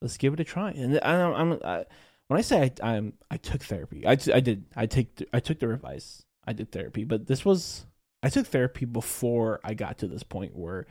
Let's 0.00 0.16
give 0.16 0.32
it 0.32 0.40
a 0.40 0.44
try. 0.44 0.70
And 0.70 1.00
I, 1.02 1.22
I'm, 1.22 1.58
I, 1.64 1.84
when 2.28 2.38
I 2.38 2.42
say 2.42 2.72
I 2.82 2.92
I'm, 2.94 3.14
I 3.30 3.36
took 3.36 3.62
therapy, 3.62 4.06
I, 4.06 4.12
I 4.32 4.40
did 4.40 4.66
I 4.76 4.86
take 4.86 5.24
I 5.32 5.40
took 5.40 5.58
the 5.58 5.70
advice. 5.70 6.24
I 6.46 6.52
did 6.52 6.70
therapy, 6.70 7.04
but 7.04 7.26
this 7.26 7.44
was 7.44 7.86
I 8.22 8.28
took 8.28 8.46
therapy 8.46 8.84
before 8.84 9.60
I 9.64 9.74
got 9.74 9.98
to 9.98 10.06
this 10.06 10.22
point 10.22 10.54
where 10.54 10.86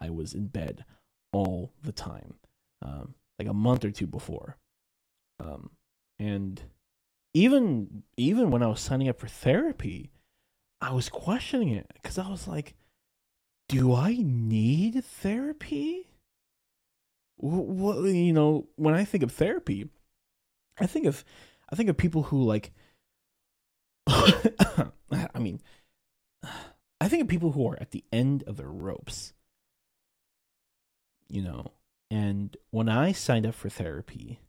I 0.00 0.10
was 0.10 0.34
in 0.34 0.46
bed 0.46 0.84
all 1.32 1.72
the 1.82 1.92
time, 1.92 2.34
um, 2.82 3.14
like 3.38 3.48
a 3.48 3.54
month 3.54 3.84
or 3.84 3.90
two 3.90 4.06
before, 4.06 4.58
um, 5.40 5.70
and 6.18 6.62
even 7.34 8.04
even 8.16 8.50
when 8.50 8.62
I 8.62 8.68
was 8.68 8.80
signing 8.80 9.08
up 9.08 9.18
for 9.18 9.28
therapy, 9.28 10.12
I 10.80 10.92
was 10.92 11.08
questioning 11.08 11.70
it 11.70 11.90
because 11.94 12.18
I 12.18 12.28
was 12.28 12.46
like, 12.46 12.74
do 13.72 13.94
I 13.94 14.18
need 14.20 15.02
therapy? 15.02 16.06
What 17.36 18.02
you 18.04 18.34
know, 18.34 18.68
when 18.76 18.94
I 18.94 19.04
think 19.04 19.24
of 19.24 19.32
therapy, 19.32 19.88
I 20.78 20.86
think 20.86 21.06
of 21.06 21.24
I 21.70 21.74
think 21.74 21.88
of 21.88 21.96
people 21.96 22.24
who 22.24 22.42
like 22.44 22.72
I 24.06 25.38
mean 25.38 25.62
I 27.00 27.08
think 27.08 27.22
of 27.22 27.28
people 27.28 27.52
who 27.52 27.66
are 27.66 27.78
at 27.80 27.92
the 27.92 28.04
end 28.12 28.44
of 28.46 28.58
their 28.58 28.68
ropes. 28.68 29.32
You 31.28 31.40
know, 31.40 31.72
and 32.10 32.54
when 32.72 32.90
I 32.90 33.12
signed 33.12 33.46
up 33.46 33.54
for 33.54 33.70
therapy, 33.70 34.40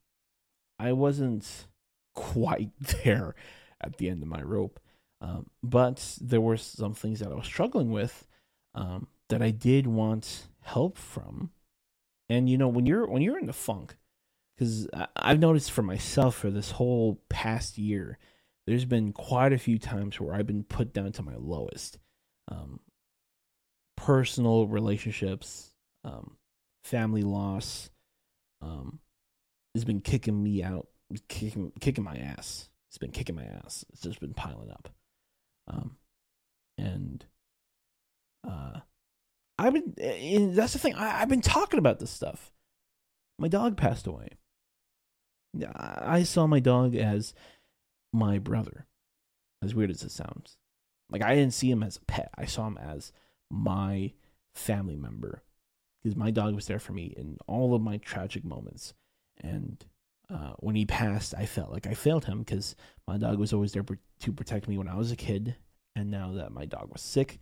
I 0.77 0.91
wasn't 0.91 1.65
quite 2.13 2.71
there 3.05 3.35
at 3.79 3.97
the 3.97 4.09
end 4.09 4.21
of 4.21 4.27
my 4.27 4.41
rope. 4.41 4.81
Um, 5.21 5.49
but 5.63 6.17
there 6.19 6.41
were 6.41 6.57
some 6.57 6.93
things 6.93 7.21
that 7.21 7.31
I 7.31 7.35
was 7.35 7.45
struggling 7.45 7.89
with 7.89 8.27
um, 8.75 9.07
that 9.29 9.41
I 9.41 9.51
did 9.51 9.87
want 9.87 10.47
help 10.61 10.97
from. 10.97 11.51
And 12.29 12.49
you 12.49 12.57
know, 12.57 12.67
when 12.67 12.85
you're 12.85 13.07
when 13.07 13.21
you're 13.21 13.39
in 13.39 13.47
the 13.47 13.53
funk, 13.53 13.95
because 14.55 14.87
I've 15.15 15.39
noticed 15.39 15.71
for 15.71 15.81
myself 15.81 16.35
for 16.35 16.49
this 16.49 16.71
whole 16.71 17.21
past 17.29 17.77
year, 17.77 18.17
there's 18.65 18.85
been 18.85 19.11
quite 19.11 19.53
a 19.53 19.57
few 19.57 19.77
times 19.77 20.19
where 20.19 20.33
I've 20.33 20.47
been 20.47 20.63
put 20.63 20.93
down 20.93 21.11
to 21.13 21.23
my 21.23 21.35
lowest. 21.35 21.97
Um, 22.49 22.79
personal 23.95 24.67
relationships, 24.67 25.73
um, 26.03 26.37
family 26.83 27.23
loss, 27.23 27.89
um, 28.61 28.99
has 29.75 29.85
been 29.85 30.01
kicking 30.01 30.41
me 30.41 30.63
out, 30.63 30.87
kicking 31.27 31.71
kicking 31.79 32.03
my 32.03 32.15
ass. 32.15 32.69
It's 32.89 32.97
been 32.97 33.11
kicking 33.11 33.35
my 33.35 33.45
ass. 33.45 33.83
It's 33.91 34.01
just 34.01 34.19
been 34.19 34.33
piling 34.33 34.69
up, 34.69 34.89
um, 35.67 35.97
and 36.77 37.25
uh, 38.47 38.79
I've 39.63 39.73
been. 39.73 39.93
And 39.99 40.55
that's 40.55 40.73
the 40.73 40.79
thing. 40.79 40.95
I, 40.95 41.21
I've 41.21 41.29
been 41.29 41.41
talking 41.41 41.79
about 41.79 41.99
this 41.99 42.11
stuff. 42.11 42.51
My 43.39 43.47
dog 43.47 43.77
passed 43.77 44.07
away. 44.07 44.29
I 45.75 46.23
saw 46.23 46.47
my 46.47 46.59
dog 46.59 46.95
as 46.95 47.33
my 48.11 48.39
brother, 48.39 48.87
as 49.61 49.75
weird 49.75 49.91
as 49.91 50.03
it 50.03 50.11
sounds. 50.11 50.57
Like 51.09 51.21
I 51.21 51.35
didn't 51.35 51.53
see 51.53 51.69
him 51.69 51.83
as 51.83 51.97
a 51.97 52.05
pet. 52.05 52.29
I 52.37 52.45
saw 52.45 52.67
him 52.67 52.77
as 52.77 53.11
my 53.51 54.13
family 54.55 54.95
member 54.95 55.43
because 56.01 56.15
my 56.15 56.31
dog 56.31 56.55
was 56.55 56.67
there 56.67 56.79
for 56.79 56.93
me 56.93 57.13
in 57.15 57.37
all 57.47 57.73
of 57.73 57.81
my 57.81 57.97
tragic 57.97 58.43
moments. 58.43 58.93
And 59.41 59.83
uh, 60.29 60.53
when 60.59 60.75
he 60.75 60.85
passed, 60.85 61.33
I 61.37 61.45
felt 61.45 61.71
like 61.71 61.87
I 61.87 61.93
failed 61.93 62.25
him 62.25 62.39
because 62.39 62.75
my 63.07 63.17
dog 63.17 63.37
was 63.37 63.53
always 63.53 63.73
there 63.73 63.85
to 64.19 64.31
protect 64.31 64.67
me 64.67 64.77
when 64.77 64.87
I 64.87 64.95
was 64.95 65.11
a 65.11 65.15
kid. 65.15 65.55
And 65.95 66.09
now 66.09 66.33
that 66.33 66.51
my 66.51 66.65
dog 66.65 66.89
was 66.91 67.01
sick, 67.01 67.39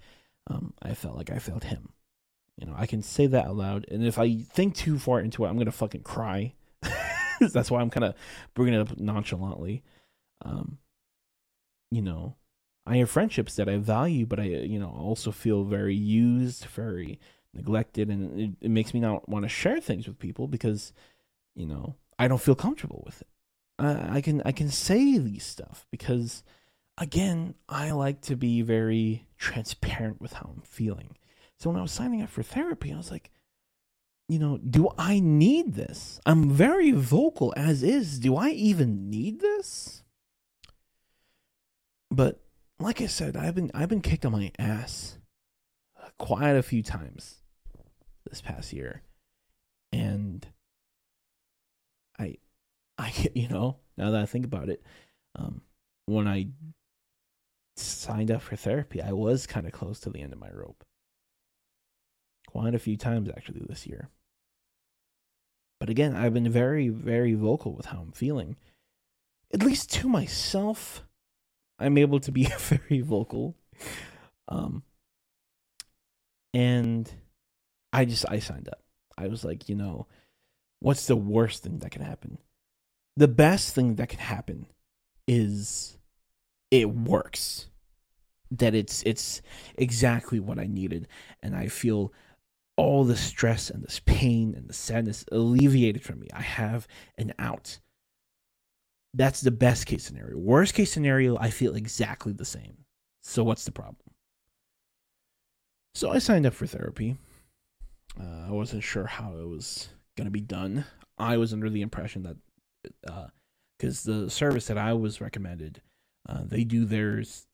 um, 0.47 0.73
I 0.81 0.93
felt 0.93 1.15
like 1.15 1.29
I 1.29 1.39
failed 1.39 1.63
him. 1.63 1.89
You 2.61 2.67
know, 2.67 2.75
I 2.77 2.85
can 2.85 3.01
say 3.01 3.25
that 3.25 3.47
aloud. 3.47 3.87
And 3.89 4.05
if 4.05 4.17
I 4.17 4.37
think 4.53 4.75
too 4.75 4.97
far 4.99 5.19
into 5.19 5.43
it, 5.43 5.49
I'm 5.49 5.59
to 5.59 5.71
fucking 5.71 6.03
cry 6.03 6.53
that's 7.49 7.71
why 7.71 7.81
I'm 7.81 7.89
kind 7.89 8.03
of 8.03 8.15
bringing 8.53 8.79
it 8.79 8.81
up 8.81 8.97
nonchalantly. 8.97 9.83
Um, 10.43 10.77
you 11.89 12.01
know, 12.01 12.35
I 12.85 12.97
have 12.97 13.09
friendships 13.09 13.55
that 13.55 13.69
I 13.69 13.77
value, 13.77 14.25
but 14.25 14.39
I, 14.39 14.43
you 14.43 14.79
know, 14.79 14.89
also 14.89 15.31
feel 15.31 15.63
very 15.63 15.95
used, 15.95 16.65
very 16.65 17.19
neglected, 17.53 18.09
and 18.09 18.39
it, 18.39 18.51
it 18.61 18.71
makes 18.71 18.93
me 18.93 18.99
not 18.99 19.27
want 19.27 19.43
to 19.43 19.49
share 19.49 19.79
things 19.79 20.07
with 20.07 20.19
people 20.19 20.47
because, 20.47 20.93
you 21.55 21.65
know, 21.65 21.95
I 22.17 22.27
don't 22.27 22.41
feel 22.41 22.55
comfortable 22.55 23.03
with 23.05 23.21
it. 23.21 23.27
I 23.79 24.21
can 24.21 24.43
I 24.45 24.51
can 24.51 24.69
say 24.69 25.17
these 25.17 25.43
stuff 25.43 25.87
because, 25.89 26.43
again, 26.99 27.55
I 27.67 27.91
like 27.91 28.21
to 28.21 28.35
be 28.35 28.61
very 28.61 29.25
transparent 29.39 30.21
with 30.21 30.33
how 30.33 30.51
I'm 30.55 30.61
feeling. 30.61 31.15
So 31.61 31.69
when 31.69 31.77
I 31.77 31.83
was 31.83 31.91
signing 31.91 32.23
up 32.23 32.29
for 32.29 32.41
therapy, 32.41 32.91
I 32.91 32.97
was 32.97 33.11
like, 33.11 33.29
you 34.27 34.39
know, 34.39 34.57
do 34.57 34.89
I 34.97 35.19
need 35.19 35.75
this? 35.75 36.19
I'm 36.25 36.49
very 36.49 36.89
vocal 36.91 37.53
as 37.55 37.83
is. 37.83 38.17
Do 38.17 38.35
I 38.35 38.49
even 38.49 39.11
need 39.11 39.41
this? 39.41 40.01
But 42.09 42.41
like 42.79 42.99
I 42.99 43.05
said, 43.05 43.37
I've 43.37 43.53
been 43.53 43.69
I've 43.75 43.89
been 43.89 44.01
kicked 44.01 44.25
on 44.25 44.31
my 44.31 44.51
ass 44.57 45.19
quite 46.17 46.55
a 46.55 46.63
few 46.63 46.81
times 46.81 47.43
this 48.27 48.41
past 48.41 48.73
year. 48.73 49.03
And 49.91 50.47
I 52.17 52.37
I 52.97 53.13
you 53.35 53.49
know, 53.49 53.77
now 53.97 54.09
that 54.09 54.21
I 54.21 54.25
think 54.25 54.45
about 54.45 54.69
it, 54.69 54.81
um 55.35 55.61
when 56.07 56.27
I 56.27 56.47
signed 57.75 58.31
up 58.31 58.41
for 58.41 58.55
therapy, 58.55 58.99
I 58.99 59.11
was 59.11 59.45
kind 59.45 59.67
of 59.67 59.73
close 59.73 59.99
to 59.99 60.09
the 60.09 60.21
end 60.21 60.33
of 60.33 60.39
my 60.39 60.49
rope. 60.51 60.83
Quite 62.51 62.75
a 62.75 62.79
few 62.79 62.97
times 62.97 63.29
actually 63.29 63.61
this 63.67 63.87
year. 63.87 64.09
But 65.79 65.89
again, 65.89 66.15
I've 66.15 66.33
been 66.33 66.49
very, 66.49 66.89
very 66.89 67.33
vocal 67.33 67.73
with 67.73 67.87
how 67.87 67.99
I'm 68.01 68.11
feeling. 68.11 68.55
At 69.53 69.63
least 69.63 69.91
to 69.93 70.09
myself, 70.09 71.03
I'm 71.79 71.97
able 71.97 72.19
to 72.19 72.31
be 72.31 72.43
very 72.59 73.01
vocal. 73.01 73.55
Um, 74.47 74.83
And 76.53 77.11
I 77.93 78.05
just 78.05 78.25
I 78.29 78.39
signed 78.39 78.67
up. 78.69 78.81
I 79.17 79.27
was 79.27 79.43
like, 79.43 79.69
you 79.69 79.75
know, 79.75 80.07
what's 80.79 81.07
the 81.07 81.15
worst 81.15 81.63
thing 81.63 81.79
that 81.79 81.91
can 81.91 82.01
happen? 82.01 82.37
The 83.15 83.27
best 83.27 83.73
thing 83.75 83.95
that 83.95 84.09
can 84.09 84.19
happen 84.19 84.67
is 85.27 85.97
it 86.71 86.89
works. 86.89 87.67
That 88.51 88.75
it's 88.75 89.01
it's 89.03 89.41
exactly 89.77 90.39
what 90.39 90.59
I 90.59 90.67
needed 90.67 91.07
and 91.41 91.55
I 91.55 91.67
feel 91.69 92.11
all 92.81 93.03
the 93.03 93.15
stress 93.15 93.69
and 93.69 93.83
this 93.83 94.01
pain 94.05 94.55
and 94.57 94.67
the 94.67 94.73
sadness 94.73 95.23
alleviated 95.31 96.01
from 96.01 96.19
me. 96.19 96.27
I 96.33 96.41
have 96.41 96.87
an 97.15 97.31
out. 97.37 97.77
That's 99.13 99.41
the 99.41 99.51
best 99.51 99.85
case 99.85 100.03
scenario. 100.03 100.35
Worst 100.39 100.73
case 100.73 100.91
scenario, 100.91 101.37
I 101.37 101.51
feel 101.51 101.75
exactly 101.75 102.33
the 102.33 102.43
same. 102.43 102.77
So 103.21 103.43
what's 103.43 103.65
the 103.65 103.71
problem? 103.71 104.15
So 105.93 106.09
I 106.09 106.17
signed 106.17 106.47
up 106.47 106.55
for 106.55 106.65
therapy. 106.65 107.17
Uh, 108.19 108.47
I 108.47 108.51
wasn't 108.51 108.83
sure 108.83 109.05
how 109.05 109.37
it 109.37 109.47
was 109.47 109.89
going 110.17 110.25
to 110.25 110.31
be 110.31 110.41
done. 110.41 110.85
I 111.19 111.37
was 111.37 111.53
under 111.53 111.69
the 111.69 111.83
impression 111.83 112.23
that 112.23 112.37
because 113.77 114.07
uh, 114.07 114.11
the 114.11 114.29
service 114.31 114.65
that 114.65 114.79
I 114.79 114.93
was 114.93 115.21
recommended, 115.21 115.83
uh, 116.27 116.41
they 116.45 116.63
do 116.63 116.85
theirs 116.85 117.45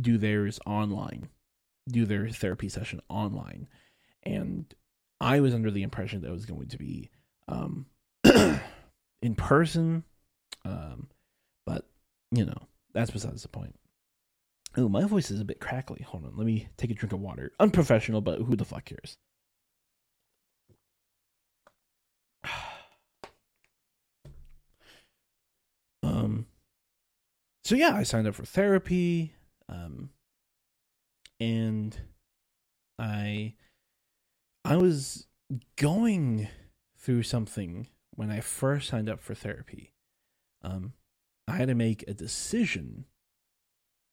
do 0.00 0.18
theirs 0.18 0.58
online, 0.66 1.28
do 1.88 2.04
their 2.06 2.28
therapy 2.28 2.68
session 2.68 3.00
online, 3.08 3.68
and 4.24 4.72
I 5.20 5.40
was 5.40 5.54
under 5.54 5.70
the 5.70 5.82
impression 5.82 6.20
that 6.20 6.28
it 6.28 6.32
was 6.32 6.46
going 6.46 6.68
to 6.68 6.78
be 6.78 7.10
um, 7.48 7.86
in 9.22 9.34
person. 9.36 10.04
Um, 10.64 11.08
but 11.66 11.86
you 12.30 12.44
know 12.44 12.68
that's 12.92 13.10
besides 13.10 13.42
the 13.42 13.48
point. 13.48 13.74
Oh, 14.76 14.88
my 14.88 15.04
voice 15.04 15.30
is 15.30 15.40
a 15.40 15.44
bit 15.44 15.60
crackly. 15.60 16.02
Hold 16.02 16.24
on, 16.24 16.36
let 16.36 16.46
me 16.46 16.68
take 16.76 16.90
a 16.90 16.94
drink 16.94 17.12
of 17.12 17.20
water. 17.20 17.52
Unprofessional, 17.60 18.20
but 18.20 18.40
who 18.40 18.56
the 18.56 18.64
fuck 18.64 18.84
cares? 18.84 19.16
um. 26.02 26.46
So 27.64 27.76
yeah, 27.76 27.94
I 27.94 28.02
signed 28.02 28.26
up 28.26 28.34
for 28.34 28.44
therapy. 28.44 29.34
Um. 29.68 30.10
And 31.40 31.96
I, 32.98 33.54
I 34.64 34.76
was 34.76 35.26
going 35.76 36.48
through 36.98 37.24
something 37.24 37.88
when 38.14 38.30
I 38.30 38.40
first 38.40 38.88
signed 38.88 39.08
up 39.08 39.20
for 39.20 39.34
therapy. 39.34 39.92
Um, 40.62 40.94
I 41.46 41.56
had 41.56 41.68
to 41.68 41.74
make 41.74 42.04
a 42.08 42.14
decision 42.14 43.04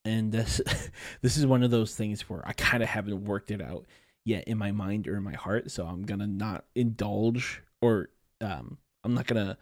and 0.04 0.32
this 0.32 0.62
this 1.22 1.38
is 1.38 1.46
one 1.46 1.64
of 1.64 1.72
those 1.72 1.96
things 1.96 2.30
where 2.30 2.48
I 2.48 2.54
kind 2.54 2.84
of 2.84 2.90
haven't 2.90 3.26
worked 3.26 3.52
it 3.52 3.62
out 3.62 3.86
yet 4.26 4.46
in 4.46 4.58
my 4.58 4.72
mind 4.72 5.08
or 5.08 5.18
in 5.18 5.24
my 5.24 5.34
heart, 5.34 5.72
so 5.72 5.86
I'm 5.86 6.04
gonna 6.04 6.28
not 6.28 6.66
indulge 6.76 7.62
or 7.82 8.10
um, 8.42 8.78
I'm 9.04 9.14
not 9.14 9.28
gonna 9.28 9.58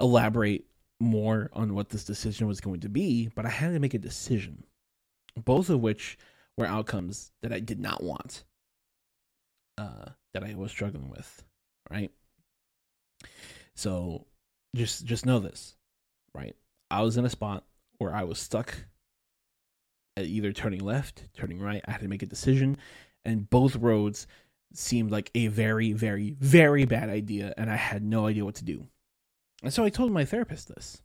elaborate 0.00 0.66
more 1.00 1.50
on 1.52 1.74
what 1.74 1.90
this 1.90 2.04
decision 2.04 2.46
was 2.46 2.60
going 2.60 2.80
to 2.80 2.88
be. 2.88 3.28
But 3.34 3.46
I 3.46 3.50
had 3.50 3.72
to 3.72 3.80
make 3.80 3.94
a 3.94 3.98
decision, 3.98 4.64
both 5.36 5.70
of 5.70 5.80
which 5.80 6.18
were 6.56 6.66
outcomes 6.66 7.32
that 7.42 7.52
I 7.52 7.60
did 7.60 7.80
not 7.80 8.02
want, 8.02 8.44
uh, 9.78 10.06
that 10.34 10.44
I 10.44 10.54
was 10.54 10.70
struggling 10.70 11.10
with, 11.10 11.44
right? 11.90 12.10
So 13.74 14.26
just 14.74 15.04
just 15.04 15.26
know 15.26 15.38
this, 15.38 15.76
right? 16.34 16.56
I 16.90 17.02
was 17.02 17.16
in 17.16 17.24
a 17.24 17.30
spot 17.30 17.64
where 17.98 18.14
I 18.14 18.24
was 18.24 18.38
stuck 18.38 18.74
at 20.16 20.26
either 20.26 20.52
turning 20.52 20.80
left, 20.80 21.28
turning 21.34 21.60
right. 21.60 21.82
I 21.86 21.92
had 21.92 22.00
to 22.00 22.08
make 22.08 22.22
a 22.22 22.26
decision, 22.26 22.78
and 23.24 23.48
both 23.50 23.76
roads 23.76 24.26
seemed 24.72 25.10
like 25.10 25.30
a 25.34 25.48
very, 25.48 25.92
very, 25.92 26.36
very 26.38 26.84
bad 26.84 27.08
idea, 27.08 27.54
and 27.56 27.70
I 27.70 27.76
had 27.76 28.02
no 28.02 28.26
idea 28.26 28.44
what 28.44 28.56
to 28.56 28.64
do. 28.64 28.86
And 29.62 29.72
so 29.72 29.84
I 29.84 29.90
told 29.90 30.12
my 30.12 30.24
therapist 30.24 30.68
this. 30.68 31.02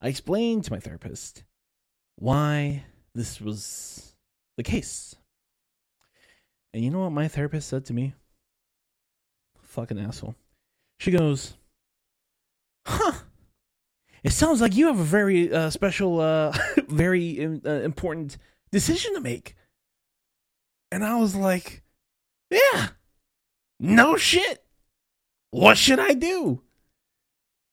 I 0.00 0.08
explained 0.08 0.64
to 0.64 0.72
my 0.72 0.80
therapist 0.80 1.44
why 2.16 2.84
this 3.14 3.40
was 3.40 4.14
the 4.56 4.62
case. 4.62 5.16
And 6.72 6.84
you 6.84 6.90
know 6.90 7.00
what 7.00 7.10
my 7.10 7.28
therapist 7.28 7.68
said 7.68 7.84
to 7.86 7.92
me? 7.92 8.14
Fucking 9.62 9.98
asshole. 9.98 10.34
She 11.00 11.10
goes, 11.10 11.54
Huh, 12.86 13.12
it 14.24 14.32
sounds 14.32 14.60
like 14.60 14.74
you 14.76 14.86
have 14.86 14.98
a 14.98 15.04
very 15.04 15.52
uh, 15.52 15.70
special, 15.70 16.20
uh, 16.20 16.56
very 16.88 17.44
uh, 17.44 17.70
important 17.70 18.36
decision 18.72 19.14
to 19.14 19.20
make. 19.20 19.54
And 20.90 21.04
I 21.04 21.16
was 21.16 21.34
like, 21.34 21.82
yeah, 22.50 22.88
no 23.78 24.16
shit. 24.16 24.64
What 25.50 25.78
should 25.78 25.98
I 25.98 26.14
do? 26.14 26.62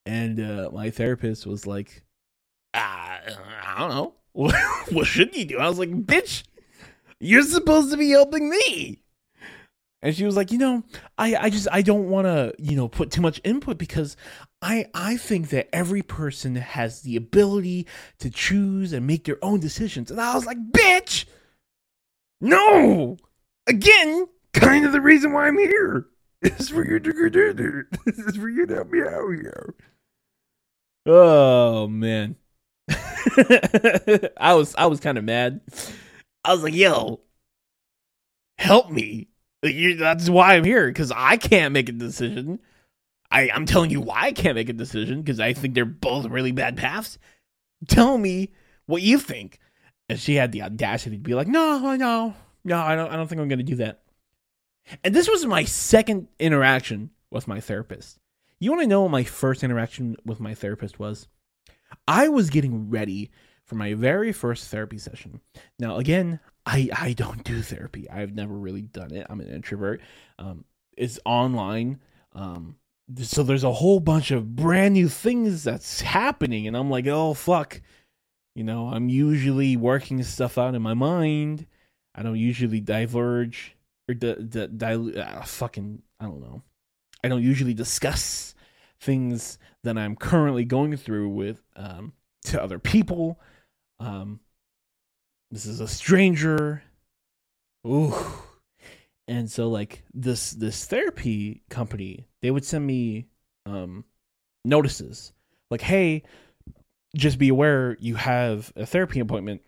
And 0.05 0.39
uh, 0.39 0.69
my 0.71 0.91
therapist 0.91 1.45
was 1.45 1.65
like, 1.65 2.03
I 2.73 3.19
don't 3.77 3.89
know. 3.89 4.13
what 4.33 5.07
should 5.07 5.35
you 5.35 5.45
do? 5.45 5.59
I 5.59 5.67
was 5.67 5.79
like, 5.79 5.89
bitch, 5.89 6.43
you're 7.25 7.43
supposed 7.43 7.91
to 7.91 7.97
be 7.97 8.09
helping 8.11 8.49
me. 8.49 9.01
And 10.01 10.15
she 10.15 10.23
was 10.23 10.35
like, 10.35 10.51
you 10.51 10.59
know, 10.59 10.83
I, 11.17 11.35
I 11.35 11.49
just 11.49 11.67
I 11.71 11.81
don't 11.81 12.09
want 12.09 12.27
to, 12.27 12.53
you 12.59 12.75
know, 12.75 12.87
put 12.87 13.09
too 13.09 13.21
much 13.21 13.41
input 13.43 13.79
because 13.79 14.15
I 14.61 14.85
I 14.93 15.17
think 15.17 15.49
that 15.49 15.67
every 15.73 16.03
person 16.03 16.55
has 16.55 17.01
the 17.01 17.15
ability 17.15 17.87
to 18.19 18.29
choose 18.29 18.93
and 18.93 19.07
make 19.07 19.23
their 19.23 19.43
own 19.43 19.59
decisions. 19.59 20.11
And 20.11 20.21
I 20.21 20.35
was 20.35 20.45
like, 20.45 20.59
bitch, 20.71 21.25
no. 22.39 23.17
Again, 23.65 24.27
kind 24.53 24.85
of 24.85 24.91
the 24.91 25.01
reason 25.01 25.33
why 25.33 25.47
I'm 25.47 25.57
here. 25.57 26.05
Is 26.43 26.69
for 26.69 26.85
you 26.85 26.99
to. 26.99 27.85
This 28.05 28.19
is 28.19 28.35
for 28.35 28.49
you 28.49 28.67
to 28.67 28.75
help 28.75 28.91
me 28.91 29.01
out 29.01 29.31
here. 29.31 29.73
Oh 31.07 31.87
man. 31.87 32.35
I 34.37 34.53
was 34.53 34.75
I 34.75 34.85
was 34.85 34.99
kind 34.99 35.17
of 35.17 35.23
mad. 35.23 35.61
I 36.45 36.53
was 36.53 36.63
like, 36.63 36.73
yo, 36.73 37.21
help 38.57 38.89
me 38.89 39.29
you, 39.69 39.95
that's 39.95 40.29
why 40.29 40.55
I'm 40.55 40.63
here 40.63 40.87
because 40.87 41.11
I 41.15 41.37
can't 41.37 41.73
make 41.73 41.89
a 41.89 41.93
decision. 41.93 42.59
I, 43.31 43.49
I'm 43.49 43.65
telling 43.65 43.89
you 43.89 44.01
why 44.01 44.21
I 44.23 44.31
can't 44.31 44.55
make 44.55 44.69
a 44.69 44.73
decision 44.73 45.21
because 45.21 45.39
I 45.39 45.53
think 45.53 45.73
they're 45.73 45.85
both 45.85 46.25
really 46.25 46.51
bad 46.51 46.77
paths. 46.77 47.17
Tell 47.87 48.17
me 48.17 48.51
what 48.85 49.01
you 49.01 49.19
think. 49.19 49.59
And 50.07 50.19
she 50.19 50.35
had 50.35 50.51
the 50.51 50.61
audacity 50.61 51.17
to 51.17 51.21
be 51.23 51.33
like, 51.33 51.47
"No, 51.47 51.95
no, 51.95 52.35
no, 52.63 52.77
I 52.77 52.95
don't. 52.95 53.11
I 53.11 53.15
don't 53.15 53.27
think 53.27 53.41
I'm 53.41 53.47
going 53.47 53.59
to 53.59 53.63
do 53.63 53.75
that." 53.77 54.03
And 55.03 55.15
this 55.15 55.27
was 55.27 55.47
my 55.47 55.63
second 55.63 56.27
interaction 56.39 57.09
with 57.31 57.47
my 57.47 57.59
therapist. 57.59 58.19
You 58.59 58.69
want 58.69 58.83
to 58.83 58.87
know 58.87 59.01
what 59.01 59.11
my 59.11 59.23
first 59.23 59.63
interaction 59.63 60.15
with 60.23 60.39
my 60.39 60.53
therapist 60.53 60.99
was? 60.99 61.27
I 62.07 62.27
was 62.27 62.51
getting 62.51 62.91
ready 62.91 63.31
for 63.65 63.75
my 63.75 63.93
very 63.93 64.31
first 64.31 64.69
therapy 64.69 64.97
session. 64.97 65.41
Now, 65.79 65.97
again, 65.97 66.39
I 66.65 66.89
I 66.93 67.13
don't 67.13 67.43
do 67.43 67.61
therapy. 67.61 68.09
I've 68.09 68.33
never 68.33 68.53
really 68.53 68.81
done 68.81 69.11
it. 69.11 69.27
I'm 69.29 69.39
an 69.41 69.47
introvert. 69.49 70.01
Um, 70.39 70.65
it's 70.97 71.19
online. 71.25 71.99
Um, 72.33 72.77
so 73.21 73.43
there's 73.43 73.63
a 73.63 73.71
whole 73.71 73.99
bunch 73.99 74.31
of 74.31 74.55
brand 74.55 74.93
new 74.93 75.09
things 75.09 75.63
that's 75.63 76.01
happening, 76.01 76.67
and 76.67 76.75
I'm 76.75 76.89
like, 76.89 77.07
oh 77.07 77.33
fuck. 77.33 77.81
You 78.55 78.63
know, 78.63 78.87
I'm 78.87 79.09
usually 79.09 79.75
working 79.75 80.23
stuff 80.23 80.57
out 80.57 80.75
in 80.75 80.81
my 80.81 80.93
mind. 80.93 81.67
I 82.15 82.23
don't 82.23 82.37
usually 82.37 82.79
diverge 82.79 83.75
or 84.07 84.15
di- 84.15 84.35
di- 84.35 84.67
dilute. 84.67 85.17
Uh, 85.17 85.41
fucking, 85.41 86.01
I 86.21 86.25
don't 86.25 86.39
know. 86.39 86.61
I 87.21 87.27
don't 87.27 87.43
usually 87.43 87.73
discuss 87.73 88.55
things 89.01 89.59
that 89.83 89.97
I'm 89.97 90.15
currently 90.15 90.63
going 90.63 90.95
through 90.95 91.29
with 91.29 91.63
um, 91.75 92.13
to 92.45 92.63
other 92.63 92.79
people. 92.79 93.39
Um, 93.99 94.39
this 95.51 95.65
is 95.65 95.79
a 95.79 95.87
stranger. 95.87 96.83
Ooh. 97.87 98.15
And 99.27 99.49
so 99.49 99.69
like 99.69 100.03
this 100.13 100.51
this 100.51 100.85
therapy 100.85 101.63
company, 101.69 102.27
they 102.41 102.51
would 102.51 102.65
send 102.65 102.85
me 102.85 103.27
um 103.65 104.05
notices. 104.63 105.33
Like, 105.71 105.81
hey, 105.81 106.23
just 107.15 107.39
be 107.39 107.49
aware 107.49 107.97
you 107.99 108.15
have 108.15 108.71
a 108.75 108.85
therapy 108.85 109.19
appointment 109.19 109.61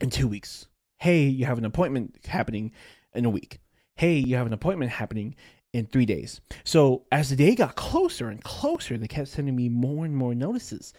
in 0.00 0.10
two 0.10 0.28
weeks. 0.28 0.66
Hey, 0.98 1.24
you 1.24 1.46
have 1.46 1.58
an 1.58 1.64
appointment 1.64 2.16
happening 2.26 2.72
in 3.14 3.24
a 3.24 3.30
week. 3.30 3.60
Hey, 3.96 4.18
you 4.18 4.36
have 4.36 4.46
an 4.46 4.52
appointment 4.52 4.92
happening 4.92 5.34
in 5.72 5.86
three 5.86 6.06
days. 6.06 6.40
So 6.64 7.04
as 7.10 7.30
the 7.30 7.36
day 7.36 7.54
got 7.54 7.76
closer 7.76 8.28
and 8.28 8.42
closer, 8.42 8.96
they 8.96 9.08
kept 9.08 9.28
sending 9.28 9.56
me 9.56 9.68
more 9.68 10.04
and 10.04 10.16
more 10.16 10.34
notices. 10.34 10.92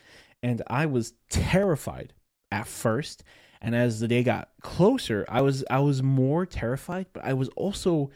And 0.43 0.61
I 0.67 0.85
was 0.85 1.13
terrified 1.29 2.13
at 2.51 2.67
first 2.67 3.23
and 3.61 3.75
as 3.75 3.99
the 3.99 4.07
day 4.07 4.23
got 4.23 4.49
closer 4.61 5.25
i 5.27 5.41
was 5.41 5.63
i 5.69 5.79
was 5.79 6.01
more 6.01 6.45
terrified 6.45 7.05
but 7.13 7.23
i 7.23 7.33
was 7.33 7.49
also 7.49 8.09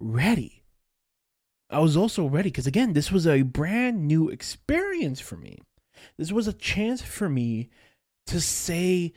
ready. 0.00 0.62
I 1.70 1.80
was 1.80 1.96
also 1.96 2.26
ready 2.26 2.50
because 2.50 2.66
again 2.66 2.92
this 2.92 3.10
was 3.10 3.26
a 3.26 3.42
brand 3.42 4.06
new 4.06 4.28
experience 4.28 5.20
for 5.20 5.36
me. 5.36 5.58
This 6.16 6.30
was 6.30 6.46
a 6.46 6.52
chance 6.52 7.02
for 7.02 7.28
me 7.28 7.70
to 8.26 8.40
say 8.40 9.12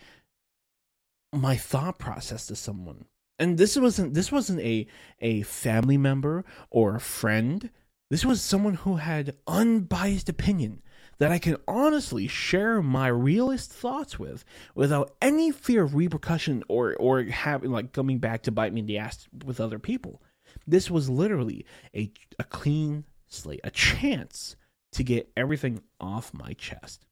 my 1.34 1.56
thought 1.56 2.00
process 2.00 2.48
to 2.48 2.56
someone. 2.56 3.06
And 3.38 3.58
this 3.58 3.78
wasn't 3.78 4.14
this 4.14 4.32
wasn't 4.32 4.62
a 4.62 4.88
a 5.20 5.44
family 5.44 5.98
member 5.98 6.44
or 6.72 6.96
a 6.96 7.02
friend. 7.02 7.70
This 8.10 8.26
was 8.26 8.42
someone 8.42 8.74
who 8.74 8.96
had 8.96 9.38
unbiased 9.46 10.30
opinion 10.30 10.82
that 11.20 11.32
I 11.32 11.38
can 11.38 11.58
honestly 11.68 12.28
share 12.28 12.82
my 12.82 13.08
realist 13.08 13.72
thoughts 13.72 14.18
with 14.18 14.46
without 14.74 15.16
any 15.22 15.52
fear 15.52 15.84
of 15.84 15.96
repercussion 15.96 16.64
or 16.68 16.96
or 16.96 17.24
having 17.24 17.72
like 17.72 17.94
coming 17.94 18.20
back 18.20 18.44
to 18.44 18.52
bite 18.52 18.74
me 18.74 18.80
in 18.82 18.86
the 18.86 18.98
ass 18.98 19.28
with 19.46 19.60
other 19.60 19.80
people. 19.80 20.22
This 20.66 20.90
was 20.90 21.10
literally 21.10 21.66
a 21.96 22.12
a 22.40 22.44
clean 22.44 23.06
slate, 23.28 23.62
a 23.64 23.72
chance 23.72 24.56
to 24.94 25.04
get 25.04 25.32
everything 25.38 25.82
off 26.00 26.34
my 26.34 26.54
chest. 26.54 27.06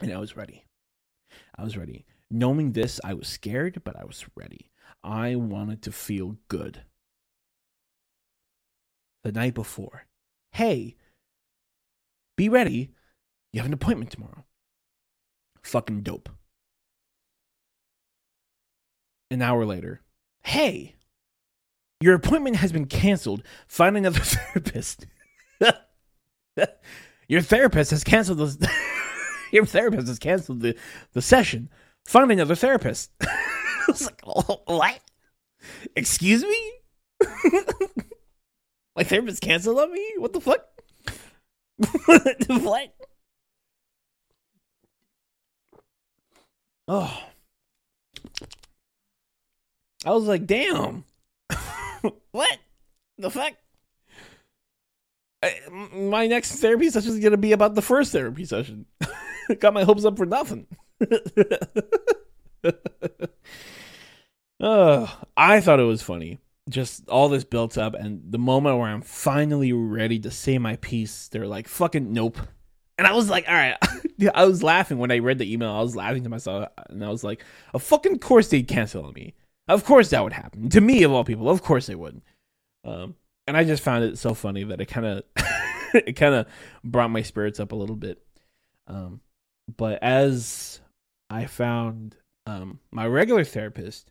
And 0.00 0.12
I 0.12 0.18
was 0.18 0.36
ready. 0.36 0.64
I 1.56 1.62
was 1.62 1.76
ready. 1.76 2.04
Knowing 2.30 2.72
this, 2.72 3.00
I 3.04 3.14
was 3.14 3.28
scared, 3.28 3.82
but 3.84 3.96
I 3.98 4.04
was 4.04 4.24
ready. 4.34 4.70
I 5.02 5.36
wanted 5.36 5.82
to 5.82 5.92
feel 5.92 6.36
good. 6.48 6.82
The 9.22 9.32
night 9.32 9.54
before, 9.54 10.04
hey, 10.52 10.96
be 12.36 12.48
ready. 12.48 12.90
You 13.54 13.60
have 13.60 13.68
an 13.68 13.72
appointment 13.72 14.10
tomorrow. 14.10 14.44
Fucking 15.62 16.00
dope. 16.00 16.28
An 19.30 19.42
hour 19.42 19.64
later, 19.64 20.00
hey, 20.42 20.96
your 22.00 22.16
appointment 22.16 22.56
has 22.56 22.72
been 22.72 22.86
canceled. 22.86 23.44
Find 23.68 23.96
another 23.96 24.18
therapist. 24.24 25.06
your 27.28 27.42
therapist 27.42 27.92
has 27.92 28.02
canceled 28.02 28.38
the 28.38 28.70
your 29.52 29.64
therapist 29.64 30.08
has 30.08 30.18
canceled 30.18 30.60
the, 30.60 30.74
the 31.12 31.22
session. 31.22 31.70
Find 32.06 32.32
another 32.32 32.56
therapist. 32.56 33.12
I 33.20 33.84
was 33.86 34.04
like, 34.04 34.20
oh, 34.26 34.62
what? 34.66 34.98
Excuse 35.94 36.42
me? 36.42 36.72
My 38.96 39.04
therapist 39.04 39.42
canceled 39.42 39.78
on 39.78 39.92
me? 39.92 40.14
What 40.18 40.32
the 40.32 40.40
fuck? 40.40 40.66
what? 42.48 42.92
Oh. 46.86 47.22
I 50.04 50.10
was 50.10 50.24
like, 50.24 50.46
damn. 50.46 51.04
what? 52.32 52.58
The 53.18 53.30
fuck? 53.30 53.54
I, 55.42 55.60
my 55.92 56.26
next 56.26 56.56
therapy 56.56 56.90
session 56.90 57.12
is 57.12 57.20
going 57.20 57.32
to 57.32 57.38
be 57.38 57.52
about 57.52 57.74
the 57.74 57.82
first 57.82 58.12
therapy 58.12 58.44
session. 58.44 58.86
Got 59.60 59.74
my 59.74 59.84
hopes 59.84 60.04
up 60.04 60.16
for 60.16 60.26
nothing. 60.26 60.66
oh, 64.60 65.20
I 65.36 65.60
thought 65.60 65.80
it 65.80 65.84
was 65.84 66.02
funny. 66.02 66.38
Just 66.68 67.08
all 67.10 67.28
this 67.28 67.44
built 67.44 67.76
up, 67.76 67.92
and 67.94 68.22
the 68.30 68.38
moment 68.38 68.78
where 68.78 68.88
I'm 68.88 69.02
finally 69.02 69.74
ready 69.74 70.18
to 70.20 70.30
say 70.30 70.56
my 70.56 70.76
piece, 70.76 71.28
they're 71.28 71.46
like, 71.46 71.68
fucking 71.68 72.10
nope. 72.10 72.38
And 72.98 73.06
I 73.06 73.12
was 73.12 73.28
like, 73.28 73.46
all 73.48 73.54
right. 73.54 73.76
I 74.34 74.44
was 74.44 74.62
laughing 74.62 74.98
when 74.98 75.10
I 75.10 75.18
read 75.18 75.38
the 75.38 75.52
email. 75.52 75.70
I 75.70 75.80
was 75.80 75.96
laughing 75.96 76.22
to 76.22 76.28
myself, 76.28 76.68
and 76.88 77.04
I 77.04 77.08
was 77.08 77.24
like, 77.24 77.44
a 77.72 77.78
fucking 77.78 78.20
course 78.20 78.48
they'd 78.48 78.68
cancel 78.68 79.04
on 79.04 79.12
me. 79.14 79.34
Of 79.66 79.84
course 79.84 80.10
that 80.10 80.22
would 80.22 80.32
happen. 80.32 80.68
To 80.70 80.80
me, 80.80 81.02
of 81.02 81.12
all 81.12 81.24
people, 81.24 81.48
of 81.50 81.62
course 81.62 81.86
they 81.86 81.94
would. 81.94 82.20
Um, 82.84 83.16
and 83.46 83.56
I 83.56 83.64
just 83.64 83.82
found 83.82 84.04
it 84.04 84.18
so 84.18 84.34
funny 84.34 84.64
that 84.64 84.80
it 84.80 84.86
kind 84.86 85.06
of 85.06 85.24
it 85.94 86.12
kind 86.12 86.34
of 86.34 86.46
brought 86.84 87.10
my 87.10 87.22
spirits 87.22 87.60
up 87.60 87.72
a 87.72 87.76
little 87.76 87.96
bit. 87.96 88.22
Um, 88.86 89.20
but 89.76 90.02
as 90.02 90.80
I 91.30 91.46
found 91.46 92.16
um, 92.46 92.80
my 92.92 93.06
regular 93.06 93.44
therapist, 93.44 94.10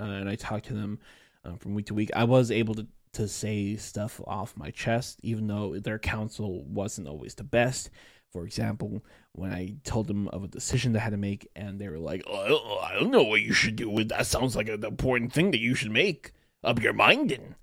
uh, 0.00 0.04
and 0.04 0.28
I 0.28 0.34
talked 0.34 0.66
to 0.66 0.74
them 0.74 0.98
uh, 1.44 1.56
from 1.56 1.74
week 1.74 1.86
to 1.86 1.94
week, 1.94 2.10
I 2.14 2.24
was 2.24 2.50
able 2.50 2.74
to 2.74 2.86
to 3.16 3.26
say 3.28 3.76
stuff 3.76 4.20
off 4.26 4.56
my 4.56 4.70
chest, 4.70 5.18
even 5.22 5.46
though 5.46 5.78
their 5.78 5.98
counsel 5.98 6.64
wasn't 6.64 7.08
always 7.08 7.34
the 7.34 7.44
best. 7.44 7.88
For 8.30 8.44
example, 8.44 9.02
when 9.32 9.52
I 9.52 9.76
told 9.84 10.06
them 10.06 10.28
of 10.28 10.44
a 10.44 10.48
decision 10.48 10.92
they 10.92 10.98
had 10.98 11.10
to 11.10 11.16
make, 11.16 11.48
and 11.56 11.80
they 11.80 11.88
were 11.88 11.98
like, 11.98 12.22
oh, 12.26 12.78
"I 12.82 12.92
don't 12.94 13.10
know 13.10 13.22
what 13.22 13.40
you 13.40 13.54
should 13.54 13.76
do. 13.76 14.04
That 14.04 14.26
sounds 14.26 14.54
like 14.54 14.68
an 14.68 14.84
important 14.84 15.32
thing 15.32 15.50
that 15.52 15.60
you 15.60 15.74
should 15.74 15.90
make 15.90 16.32
up 16.62 16.82
your 16.82 16.92
mind 16.92 17.32
in." 17.32 17.54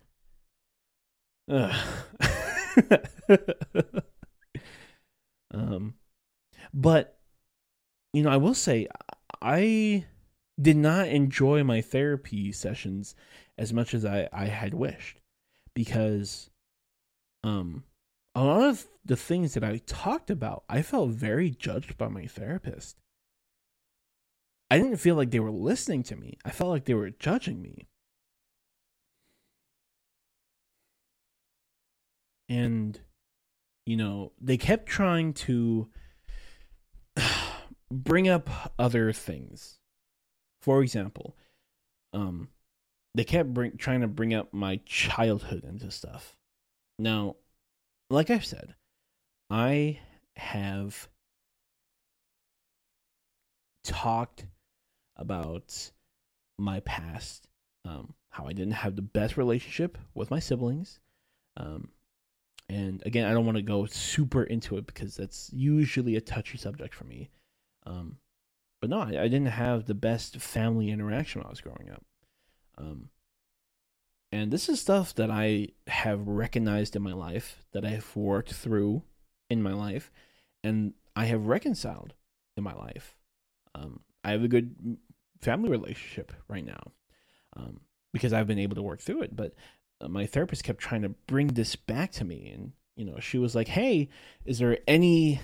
um, 5.54 5.94
but 6.74 7.20
you 8.12 8.24
know, 8.24 8.32
I 8.32 8.38
will 8.38 8.56
say 8.56 8.88
I 9.42 10.06
did 10.60 10.78
not 10.78 11.10
enjoy 11.10 11.64
my 11.64 11.82
therapy 11.82 12.52
sessions 12.52 13.14
as 13.58 13.72
much 13.72 13.94
as 13.94 14.04
I, 14.04 14.30
I 14.32 14.46
had 14.46 14.74
wished 14.74 15.20
because 15.74 16.50
um 17.44 17.84
a 18.36 18.44
lot 18.44 18.70
of 18.70 18.88
the 19.06 19.16
things 19.16 19.54
that 19.54 19.64
I 19.64 19.82
talked 19.86 20.32
about, 20.32 20.64
I 20.68 20.82
felt 20.82 21.12
very 21.12 21.52
judged 21.52 21.98
by 21.98 22.08
my 22.08 22.26
therapist. 22.26 22.98
I 24.72 24.80
didn't 24.80 24.98
feel 24.98 25.16
like 25.16 25.30
they 25.30 25.40
were 25.40 25.52
listening 25.52 26.02
to 26.04 26.16
me. 26.16 26.38
I 26.44 26.50
felt 26.50 26.72
like 26.72 26.86
they 26.86 26.96
were 26.96 27.12
judging 27.12 27.62
me. 27.62 27.88
And 32.50 33.00
you 33.86 33.98
know, 33.98 34.32
they 34.40 34.58
kept 34.58 34.88
trying 34.88 35.34
to 35.34 35.90
bring 37.92 38.28
up 38.28 38.50
other 38.80 39.12
things. 39.12 39.80
For 40.62 40.82
example, 40.82 41.36
um, 42.14 42.48
they 43.16 43.24
kept 43.24 43.54
bring, 43.54 43.78
trying 43.78 44.02
to 44.02 44.08
bring 44.08 44.34
up 44.34 44.54
my 44.54 44.80
childhood 44.86 45.64
into 45.64 45.92
stuff. 45.92 46.36
Now, 46.98 47.36
like 48.10 48.30
I've 48.30 48.46
said, 48.46 48.76
I 49.50 50.00
have 50.36 51.10
talked 53.84 54.46
about 55.18 55.92
my 56.58 56.80
past, 56.82 57.48
um, 57.86 58.14
how 58.30 58.46
I 58.46 58.54
didn't 58.54 58.74
have 58.74 58.96
the 58.96 59.02
best 59.02 59.38
relationship 59.38 59.98
with 60.16 60.32
my 60.32 60.40
siblings. 60.40 61.00
Um, 61.58 61.90
and 62.70 63.04
again, 63.06 63.26
I 63.26 63.34
don't 63.34 63.46
want 63.46 63.58
to 63.58 63.62
go 63.62 63.86
super 63.86 64.44
into 64.44 64.78
it 64.78 64.88
because 64.88 65.16
that's 65.16 65.52
usually 65.54 66.16
a 66.16 66.22
touchy 66.22 66.58
subject 66.58 66.96
for 66.96 67.04
me. 67.04 67.30
Um, 67.86 68.18
but 68.82 68.90
no, 68.90 69.00
I, 69.00 69.24
I, 69.24 69.28
didn't 69.28 69.48
have 69.48 69.86
the 69.86 69.94
best 69.94 70.38
family 70.38 70.90
interaction 70.90 71.42
when 71.42 71.48
I 71.48 71.50
was 71.50 71.62
growing 71.62 71.90
up. 71.92 72.04
Um, 72.78 73.10
and 74.32 74.52
this 74.52 74.68
is 74.68 74.80
stuff 74.80 75.14
that 75.16 75.30
I 75.30 75.70
have 75.88 76.28
recognized 76.28 76.96
in 76.96 77.04
my 77.04 77.14
life, 77.14 77.64
that 77.72 77.86
I've 77.86 78.16
worked 78.16 78.54
through 78.54 79.04
in 79.50 79.62
my 79.62 79.74
life, 79.74 80.12
and 80.64 80.94
I 81.16 81.26
have 81.26 81.46
reconciled 81.46 82.14
in 82.58 82.64
my 82.64 82.74
life. 82.74 83.16
Um, 83.76 84.00
I 84.24 84.32
have 84.32 84.44
a 84.44 84.48
good 84.48 84.98
family 85.42 85.70
relationship 85.70 86.34
right 86.48 86.66
now 86.66 86.92
um, 87.56 87.82
because 88.12 88.34
I've 88.34 88.48
been 88.48 88.60
able 88.60 88.76
to 88.76 88.82
work 88.82 89.02
through 89.02 89.22
it. 89.22 89.36
But 89.36 89.54
uh, 90.02 90.08
my 90.08 90.26
therapist 90.26 90.64
kept 90.64 90.80
trying 90.80 91.04
to 91.04 91.10
bring 91.28 91.48
this 91.48 91.76
back 91.76 92.12
to 92.14 92.26
me, 92.26 92.52
and 92.54 92.72
you 92.96 93.06
know, 93.06 93.20
she 93.20 93.38
was 93.38 93.54
like, 93.54 93.68
"Hey, 93.68 94.10
is 94.46 94.60
there 94.60 94.80
any 94.88 95.42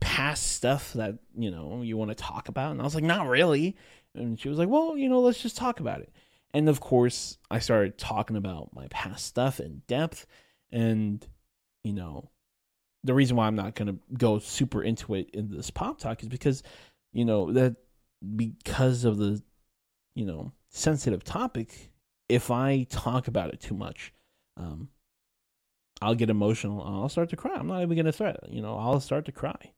past 0.00 0.52
stuff 0.52 0.92
that 0.92 1.16
you 1.36 1.50
know 1.50 1.82
you 1.82 1.96
want 1.96 2.10
to 2.10 2.14
talk 2.14 2.48
about 2.48 2.70
and 2.70 2.80
i 2.80 2.84
was 2.84 2.94
like 2.94 3.04
not 3.04 3.26
really 3.26 3.76
and 4.14 4.38
she 4.38 4.48
was 4.48 4.58
like 4.58 4.68
well 4.68 4.96
you 4.96 5.08
know 5.08 5.20
let's 5.20 5.40
just 5.40 5.56
talk 5.56 5.80
about 5.80 6.00
it 6.00 6.12
and 6.54 6.68
of 6.68 6.80
course 6.80 7.38
i 7.50 7.58
started 7.58 7.98
talking 7.98 8.36
about 8.36 8.74
my 8.74 8.86
past 8.88 9.26
stuff 9.26 9.60
in 9.60 9.82
depth 9.86 10.26
and 10.70 11.26
you 11.84 11.92
know 11.92 12.30
the 13.04 13.14
reason 13.14 13.36
why 13.36 13.46
i'm 13.46 13.56
not 13.56 13.74
going 13.74 13.88
to 13.88 13.98
go 14.16 14.38
super 14.38 14.82
into 14.82 15.14
it 15.14 15.30
in 15.32 15.48
this 15.48 15.70
pop 15.70 15.98
talk 15.98 16.22
is 16.22 16.28
because 16.28 16.62
you 17.12 17.24
know 17.24 17.52
that 17.52 17.76
because 18.36 19.04
of 19.04 19.18
the 19.18 19.42
you 20.14 20.24
know 20.24 20.52
sensitive 20.70 21.22
topic 21.22 21.90
if 22.28 22.50
i 22.50 22.84
talk 22.90 23.28
about 23.28 23.50
it 23.52 23.60
too 23.60 23.74
much 23.74 24.12
um 24.56 24.88
I'll 26.02 26.14
get 26.14 26.30
emotional. 26.30 26.82
I'll 26.82 27.08
start 27.08 27.30
to 27.30 27.36
cry. 27.36 27.54
I'm 27.54 27.66
not 27.66 27.82
even 27.82 27.96
gonna 27.96 28.12
threat. 28.12 28.40
You 28.48 28.60
know, 28.60 28.76
I'll 28.76 29.00
start 29.00 29.24
to 29.26 29.32
cry. 29.32 29.72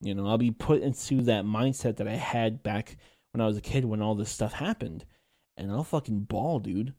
You 0.00 0.14
know, 0.14 0.26
I'll 0.26 0.38
be 0.38 0.50
put 0.50 0.82
into 0.82 1.22
that 1.22 1.44
mindset 1.44 1.96
that 1.96 2.08
I 2.08 2.14
had 2.14 2.62
back 2.62 2.96
when 3.32 3.40
I 3.40 3.46
was 3.46 3.56
a 3.56 3.62
kid 3.62 3.84
when 3.84 4.02
all 4.02 4.14
this 4.14 4.30
stuff 4.30 4.52
happened. 4.52 5.04
And 5.56 5.70
I'll 5.70 5.84
fucking 5.84 6.20
bawl, 6.20 6.60
dude. 6.60 6.94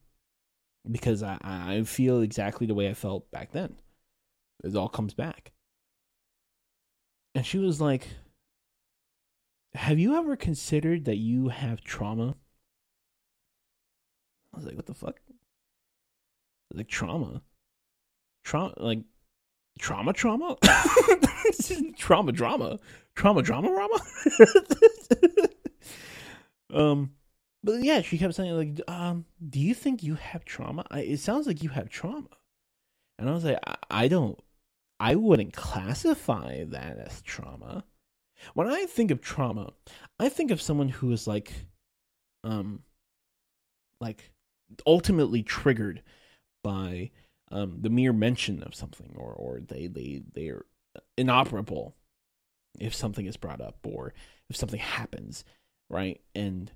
Because 0.89 1.21
I, 1.21 1.37
I 1.41 1.83
feel 1.83 2.21
exactly 2.21 2.65
the 2.65 2.73
way 2.73 2.89
I 2.89 2.93
felt 2.93 3.29
back 3.31 3.51
then. 3.51 3.75
It 4.63 4.75
all 4.75 4.89
comes 4.89 5.13
back. 5.13 5.51
And 7.35 7.45
she 7.45 7.57
was 7.59 7.79
like, 7.81 8.07
Have 9.73 9.99
you 9.99 10.15
ever 10.15 10.35
considered 10.35 11.05
that 11.05 11.17
you 11.17 11.49
have 11.49 11.81
trauma? 11.81 12.35
I 14.53 14.57
was 14.57 14.65
like, 14.65 14.75
What 14.75 14.85
the 14.85 14.93
fuck? 14.93 15.19
like, 16.73 16.87
trauma? 16.87 17.41
Trauma? 18.43 18.73
Like, 18.77 18.99
trauma 19.77 20.13
trauma 20.13 20.57
trauma 21.97 22.31
drama 22.31 22.79
trauma 23.15 23.41
drama 23.41 23.67
drama 23.67 23.99
um 26.73 27.11
but 27.67 27.83
yeah, 27.83 28.01
she 28.01 28.17
kept 28.17 28.33
saying 28.33 28.55
like, 28.55 28.81
um, 28.87 29.25
do 29.45 29.59
you 29.59 29.73
think 29.73 30.01
you 30.01 30.15
have 30.15 30.45
trauma? 30.45 30.85
I, 30.89 31.01
it 31.01 31.19
sounds 31.19 31.47
like 31.47 31.61
you 31.61 31.69
have 31.69 31.89
trauma. 31.89 32.29
And 33.19 33.29
I 33.29 33.33
was 33.33 33.43
like, 33.43 33.59
I, 33.67 33.75
I 33.91 34.07
don't, 34.07 34.39
I 35.01 35.15
wouldn't 35.15 35.51
classify 35.51 36.63
that 36.63 36.97
as 36.97 37.21
trauma. 37.21 37.83
When 38.53 38.67
I 38.67 38.85
think 38.85 39.11
of 39.11 39.19
trauma, 39.19 39.73
I 40.17 40.29
think 40.29 40.49
of 40.49 40.61
someone 40.61 40.87
who 40.87 41.11
is 41.11 41.27
like, 41.27 41.51
um, 42.45 42.83
like 43.99 44.31
ultimately 44.85 45.43
triggered 45.43 46.03
by 46.63 47.11
um, 47.51 47.79
the 47.81 47.89
mere 47.89 48.13
mention 48.13 48.63
of 48.63 48.75
something, 48.75 49.13
or 49.17 49.33
or 49.33 49.59
they 49.59 49.87
they 49.87 50.21
they 50.33 50.49
are 50.49 50.65
inoperable 51.17 51.95
if 52.79 52.95
something 52.95 53.25
is 53.25 53.37
brought 53.37 53.59
up 53.59 53.77
or 53.83 54.13
if 54.49 54.55
something 54.55 54.79
happens, 54.79 55.43
right? 55.89 56.21
And 56.33 56.71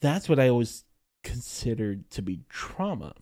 that's 0.00 0.28
what 0.28 0.38
I 0.38 0.48
always 0.48 0.84
considered 1.24 2.08
to 2.10 2.22
be 2.22 2.40
trauma. 2.48 3.14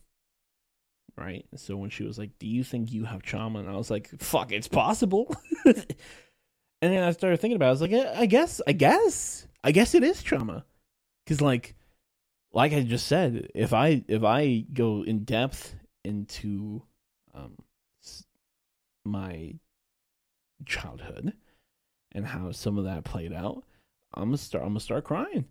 Right. 1.16 1.46
So 1.56 1.76
when 1.76 1.90
she 1.90 2.04
was 2.04 2.18
like, 2.18 2.38
Do 2.38 2.46
you 2.46 2.64
think 2.64 2.92
you 2.92 3.04
have 3.04 3.22
trauma? 3.22 3.60
And 3.60 3.68
I 3.68 3.76
was 3.76 3.90
like, 3.90 4.10
Fuck, 4.18 4.52
it's 4.52 4.68
possible. 4.68 5.34
and 5.64 5.84
then 6.80 7.02
I 7.02 7.12
started 7.12 7.40
thinking 7.40 7.56
about 7.56 7.66
it. 7.66 7.68
I 7.68 7.72
was 7.72 7.80
like, 7.80 7.92
I 7.92 8.26
guess, 8.26 8.60
I 8.66 8.72
guess, 8.72 9.46
I 9.62 9.70
guess 9.70 9.94
it 9.94 10.02
is 10.02 10.22
trauma. 10.22 10.64
Cause 11.26 11.40
like, 11.40 11.76
like 12.52 12.72
I 12.72 12.82
just 12.82 13.06
said, 13.06 13.48
if 13.54 13.72
I 13.72 14.04
if 14.08 14.22
I 14.22 14.64
go 14.72 15.02
in 15.02 15.24
depth 15.24 15.74
into 16.04 16.82
um 17.32 17.56
my 19.04 19.54
childhood 20.66 21.32
and 22.12 22.26
how 22.26 22.52
some 22.52 22.78
of 22.78 22.84
that 22.84 23.04
played 23.04 23.32
out, 23.32 23.64
I'm 24.12 24.24
gonna 24.24 24.36
start 24.36 24.62
I'm 24.62 24.70
gonna 24.70 24.80
start 24.80 25.04
crying 25.04 25.46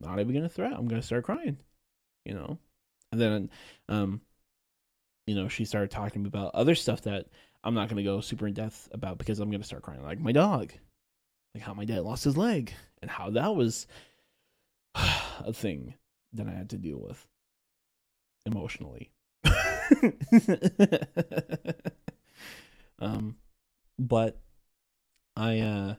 not 0.00 0.20
even 0.20 0.34
gonna 0.34 0.48
threat. 0.48 0.72
I'm 0.72 0.88
gonna 0.88 1.02
start 1.02 1.24
crying, 1.24 1.58
you 2.24 2.34
know. 2.34 2.58
And 3.12 3.20
then, 3.20 3.50
um, 3.88 4.20
you 5.26 5.34
know, 5.34 5.48
she 5.48 5.64
started 5.64 5.90
talking 5.90 6.26
about 6.26 6.54
other 6.54 6.74
stuff 6.74 7.02
that 7.02 7.26
I'm 7.64 7.74
not 7.74 7.88
gonna 7.88 8.02
go 8.02 8.20
super 8.20 8.46
in 8.46 8.54
depth 8.54 8.88
about 8.92 9.18
because 9.18 9.40
I'm 9.40 9.50
gonna 9.50 9.64
start 9.64 9.82
crying, 9.82 10.02
like 10.02 10.20
my 10.20 10.32
dog, 10.32 10.72
like 11.54 11.62
how 11.62 11.74
my 11.74 11.84
dad 11.84 12.02
lost 12.02 12.24
his 12.24 12.36
leg 12.36 12.72
and 13.02 13.10
how 13.10 13.30
that 13.30 13.54
was 13.54 13.86
a 14.94 15.52
thing 15.52 15.94
that 16.32 16.46
I 16.46 16.52
had 16.52 16.70
to 16.70 16.78
deal 16.78 16.98
with 16.98 17.26
emotionally. 18.44 19.10
um, 22.98 23.36
but 23.98 24.38
I 25.36 25.60
uh 25.60 25.94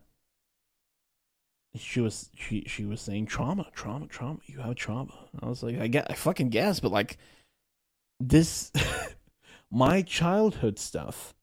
she 1.77 2.01
was 2.01 2.29
she 2.35 2.63
she 2.67 2.85
was 2.85 3.01
saying 3.01 3.27
trauma, 3.27 3.67
trauma, 3.73 4.07
trauma. 4.07 4.39
You 4.45 4.59
have 4.59 4.75
trauma. 4.75 5.13
I 5.41 5.47
was 5.47 5.63
like, 5.63 5.79
I 5.79 5.87
get, 5.87 6.07
I 6.09 6.13
fucking 6.13 6.49
guess, 6.49 6.79
but 6.79 6.91
like 6.91 7.17
this, 8.19 8.71
my 9.71 10.01
childhood 10.01 10.79
stuff 10.79 11.33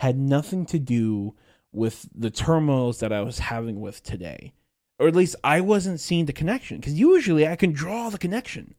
had 0.00 0.18
nothing 0.18 0.66
to 0.66 0.78
do 0.78 1.34
with 1.72 2.08
the 2.14 2.30
turmoils 2.30 3.00
that 3.00 3.12
I 3.12 3.22
was 3.22 3.38
having 3.38 3.80
with 3.80 4.02
today, 4.02 4.52
or 4.98 5.08
at 5.08 5.16
least 5.16 5.36
I 5.42 5.60
wasn't 5.60 6.00
seeing 6.00 6.26
the 6.26 6.32
connection. 6.32 6.78
Because 6.78 6.98
usually 6.98 7.46
I 7.46 7.56
can 7.56 7.72
draw 7.72 8.10
the 8.10 8.18
connection. 8.18 8.74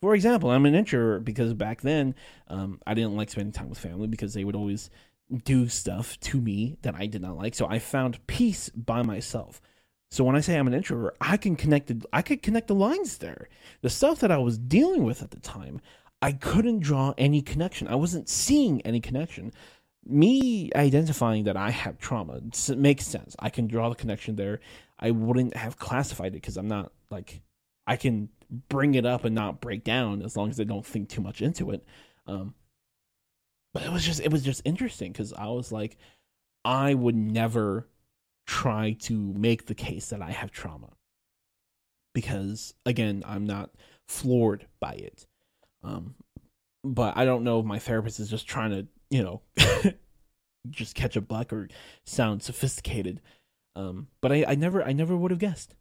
For 0.00 0.14
example, 0.14 0.50
I'm 0.50 0.66
an 0.66 0.74
introvert 0.74 1.24
because 1.24 1.54
back 1.54 1.82
then 1.82 2.16
um, 2.48 2.80
I 2.86 2.94
didn't 2.94 3.16
like 3.16 3.30
spending 3.30 3.52
time 3.52 3.68
with 3.68 3.78
family 3.78 4.08
because 4.08 4.34
they 4.34 4.42
would 4.42 4.56
always 4.56 4.90
do 5.44 5.68
stuff 5.68 6.18
to 6.20 6.40
me 6.40 6.76
that 6.82 6.94
I 6.94 7.06
did 7.06 7.22
not 7.22 7.36
like. 7.36 7.54
So 7.54 7.66
I 7.66 7.78
found 7.78 8.26
peace 8.26 8.68
by 8.70 9.02
myself. 9.02 9.60
So 10.12 10.24
when 10.24 10.36
I 10.36 10.40
say 10.40 10.58
I'm 10.58 10.66
an 10.66 10.74
introvert, 10.74 11.16
I 11.22 11.38
can 11.38 11.56
connect 11.56 11.86
the, 11.86 12.04
I 12.12 12.20
could 12.20 12.42
connect 12.42 12.68
the 12.68 12.74
lines 12.74 13.16
there. 13.16 13.48
The 13.80 13.88
stuff 13.88 14.20
that 14.20 14.30
I 14.30 14.36
was 14.36 14.58
dealing 14.58 15.04
with 15.04 15.22
at 15.22 15.30
the 15.30 15.40
time, 15.40 15.80
I 16.20 16.32
couldn't 16.32 16.80
draw 16.80 17.14
any 17.16 17.40
connection. 17.40 17.88
I 17.88 17.94
wasn't 17.94 18.28
seeing 18.28 18.82
any 18.82 19.00
connection. 19.00 19.54
Me 20.04 20.70
identifying 20.76 21.44
that 21.44 21.56
I 21.56 21.70
have 21.70 21.96
trauma 21.96 22.42
makes 22.76 23.06
sense. 23.06 23.34
I 23.38 23.48
can 23.48 23.68
draw 23.68 23.88
the 23.88 23.94
connection 23.94 24.36
there. 24.36 24.60
I 24.98 25.12
wouldn't 25.12 25.56
have 25.56 25.78
classified 25.78 26.32
it 26.32 26.42
because 26.42 26.58
I'm 26.58 26.68
not 26.68 26.92
like 27.10 27.40
I 27.86 27.96
can 27.96 28.28
bring 28.68 28.96
it 28.96 29.06
up 29.06 29.24
and 29.24 29.34
not 29.34 29.62
break 29.62 29.82
down 29.82 30.20
as 30.20 30.36
long 30.36 30.50
as 30.50 30.60
I 30.60 30.64
don't 30.64 30.84
think 30.84 31.08
too 31.08 31.22
much 31.22 31.40
into 31.40 31.70
it. 31.70 31.86
Um, 32.26 32.52
but 33.72 33.82
it 33.82 33.90
was 33.90 34.04
just 34.04 34.20
it 34.20 34.30
was 34.30 34.44
just 34.44 34.60
interesting 34.66 35.10
because 35.10 35.32
I 35.32 35.46
was 35.46 35.72
like, 35.72 35.96
I 36.66 36.92
would 36.92 37.16
never 37.16 37.88
try 38.46 38.96
to 39.00 39.32
make 39.34 39.66
the 39.66 39.74
case 39.74 40.08
that 40.10 40.22
I 40.22 40.30
have 40.30 40.50
trauma. 40.50 40.90
Because 42.14 42.74
again, 42.84 43.22
I'm 43.26 43.46
not 43.46 43.70
floored 44.08 44.66
by 44.80 44.92
it. 44.92 45.26
Um, 45.82 46.14
but 46.84 47.16
I 47.16 47.24
don't 47.24 47.44
know 47.44 47.60
if 47.60 47.66
my 47.66 47.78
therapist 47.78 48.20
is 48.20 48.28
just 48.28 48.46
trying 48.46 48.70
to, 48.70 48.86
you 49.10 49.22
know, 49.22 49.42
just 50.70 50.94
catch 50.94 51.16
a 51.16 51.20
buck 51.20 51.52
or 51.52 51.68
sound 52.04 52.42
sophisticated. 52.42 53.20
Um, 53.74 54.08
but 54.20 54.32
I, 54.32 54.44
I 54.48 54.54
never 54.54 54.82
I 54.82 54.92
never 54.92 55.16
would 55.16 55.30
have 55.30 55.40
guessed. 55.40 55.74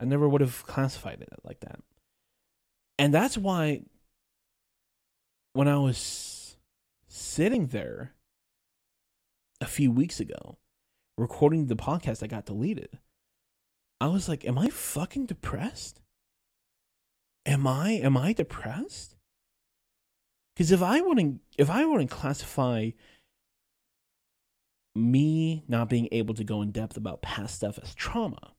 I 0.00 0.04
never 0.04 0.28
would 0.28 0.40
have 0.40 0.64
classified 0.66 1.20
it 1.20 1.28
like 1.44 1.60
that. 1.60 1.80
And 2.98 3.12
that's 3.12 3.36
why 3.36 3.82
when 5.52 5.68
I 5.68 5.78
was 5.78 6.56
sitting 7.08 7.66
there 7.66 8.14
a 9.60 9.66
few 9.66 9.90
weeks 9.90 10.18
ago 10.18 10.56
recording 11.16 11.66
the 11.66 11.76
podcast 11.76 12.20
that 12.20 12.28
got 12.28 12.46
deleted. 12.46 12.98
I 14.00 14.08
was 14.08 14.28
like, 14.28 14.44
am 14.44 14.58
I 14.58 14.68
fucking 14.68 15.26
depressed? 15.26 16.00
Am 17.46 17.66
I 17.66 17.90
am 17.90 18.16
I 18.16 18.32
depressed? 18.32 19.16
Cuz 20.56 20.70
if 20.70 20.82
I 20.82 21.00
wouldn't 21.00 21.40
if 21.58 21.70
I 21.70 21.84
wouldn't 21.84 22.10
classify 22.10 22.90
me 24.94 25.64
not 25.68 25.88
being 25.88 26.08
able 26.12 26.34
to 26.34 26.44
go 26.44 26.62
in 26.62 26.70
depth 26.70 26.96
about 26.96 27.22
past 27.22 27.54
stuff 27.56 27.78
as 27.82 27.94
trauma, 27.94 28.54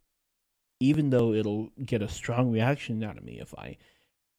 even 0.80 1.10
though 1.10 1.34
it'll 1.34 1.70
get 1.84 2.02
a 2.02 2.10
strong 2.10 2.52
reaction 2.52 3.04
out 3.04 3.18
of 3.18 3.24
me 3.24 3.40
if 3.40 3.54
I, 3.58 3.78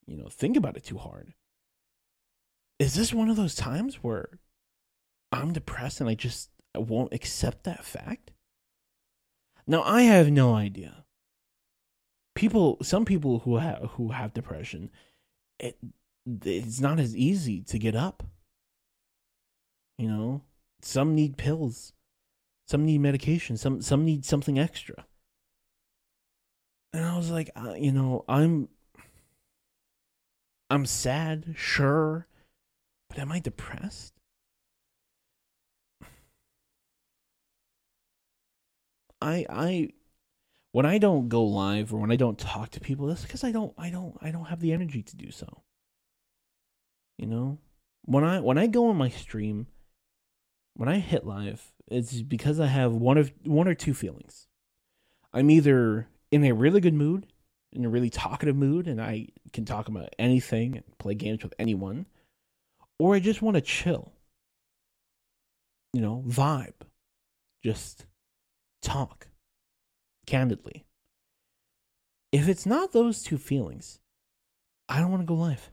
you 0.07 0.17
know, 0.17 0.29
think 0.29 0.57
about 0.57 0.77
it 0.77 0.85
too 0.85 0.99
hard. 0.99 1.35
Is 2.79 2.95
this 2.95 3.15
one 3.15 3.31
of 3.31 3.37
those 3.37 3.55
times 3.55 3.97
where 3.97 4.41
I'm 5.31 5.53
depressed 5.53 6.01
and 6.01 6.11
I 6.11 6.15
just 6.15 6.51
won't 6.81 7.15
accept 7.15 7.65
that 7.65 7.85
fact? 7.85 8.33
Now 9.67 9.83
I 9.83 10.03
have 10.03 10.31
no 10.31 10.55
idea. 10.55 11.05
People, 12.35 12.79
some 12.83 13.05
people 13.05 13.41
who 13.41 13.57
have 13.57 13.91
who 13.93 14.09
have 14.11 14.35
depression, 14.35 14.91
it 15.59 15.79
it's 16.27 16.81
not 16.81 16.99
as 16.99 17.17
easy 17.17 17.61
to 17.63 17.79
get 17.79 17.95
up. 17.95 18.25
You 19.99 20.09
know, 20.09 20.43
some 20.83 21.15
need 21.15 21.37
pills, 21.37 21.93
some 22.67 22.85
need 22.85 23.01
medication, 23.01 23.57
some 23.57 23.81
some 23.81 24.05
need 24.05 24.25
something 24.25 24.59
extra. 24.59 25.07
And 26.93 27.05
I 27.05 27.17
was 27.17 27.31
like, 27.31 27.51
uh, 27.57 27.75
you 27.75 27.93
know, 27.93 28.25
I'm 28.29 28.69
I'm 30.71 30.87
sad, 30.87 31.55
sure, 31.57 32.27
but 33.09 33.19
am 33.19 33.31
I 33.31 33.39
depressed? 33.39 34.14
I 39.25 39.47
I 39.49 39.89
when 40.73 40.87
I 40.87 40.99
don't 40.99 41.29
go 41.29 41.45
live 41.45 41.95
or 41.95 41.99
when 41.99 42.13
I 42.13 42.17
don't 42.17 42.39
talk 42.39 42.71
to 42.71 42.81
people, 42.81 43.07
that's 43.07 43.23
because 43.23 43.43
I 43.43 43.53
don't 43.53 43.73
I 43.79 43.91
don't 43.91 44.17
I 44.21 44.31
don't 44.31 44.47
have 44.47 44.61
the 44.61 44.73
energy 44.73 45.03
to 45.03 45.17
do 45.17 45.31
so. 45.31 45.63
You 47.17 47.27
know? 47.27 47.59
When 48.03 48.23
I 48.23 48.41
when 48.41 48.59
I 48.59 48.67
go 48.67 48.89
on 48.89 48.97
my 48.97 49.09
stream, 49.09 49.67
when 50.75 50.89
I 50.89 50.99
hit 50.99 51.25
live, 51.25 51.73
it's 51.89 52.21
because 52.21 52.61
I 52.61 52.67
have 52.67 52.93
one 52.93 53.17
of 53.17 53.33
one 53.45 53.67
or 53.67 53.75
two 53.75 53.95
feelings. 53.95 54.47
I'm 55.33 55.51
either 55.51 56.09
in 56.31 56.45
a 56.45 56.53
really 56.53 56.81
good 56.81 56.95
mood, 56.95 57.27
in 57.73 57.85
a 57.85 57.89
really 57.89 58.11
talkative 58.11 58.57
mood, 58.57 58.87
and 58.87 59.01
I 59.01 59.29
can 59.53 59.65
talk 59.65 59.89
about 59.89 60.15
anything 60.19 60.77
and 60.77 60.99
play 60.99 61.15
games 61.15 61.43
with 61.43 61.55
anyone, 61.59 62.07
or 62.99 63.15
I 63.15 63.21
just 63.21 63.41
want 63.41 63.55
to 63.55 63.63
chill. 63.63 64.13
You 65.95 66.03
know, 66.03 66.25
vibe. 66.27 66.75
Just 67.65 68.05
talk 68.85 69.29
candidly. 70.27 70.85
If 72.31 72.49
it's 72.49 72.67
not 72.67 72.93
those 72.93 73.23
two 73.23 73.39
feelings, 73.39 74.01
I 74.89 75.01
don't 75.01 75.11
want 75.11 75.23
to 75.23 75.27
go 75.27 75.35
live. 75.35 75.71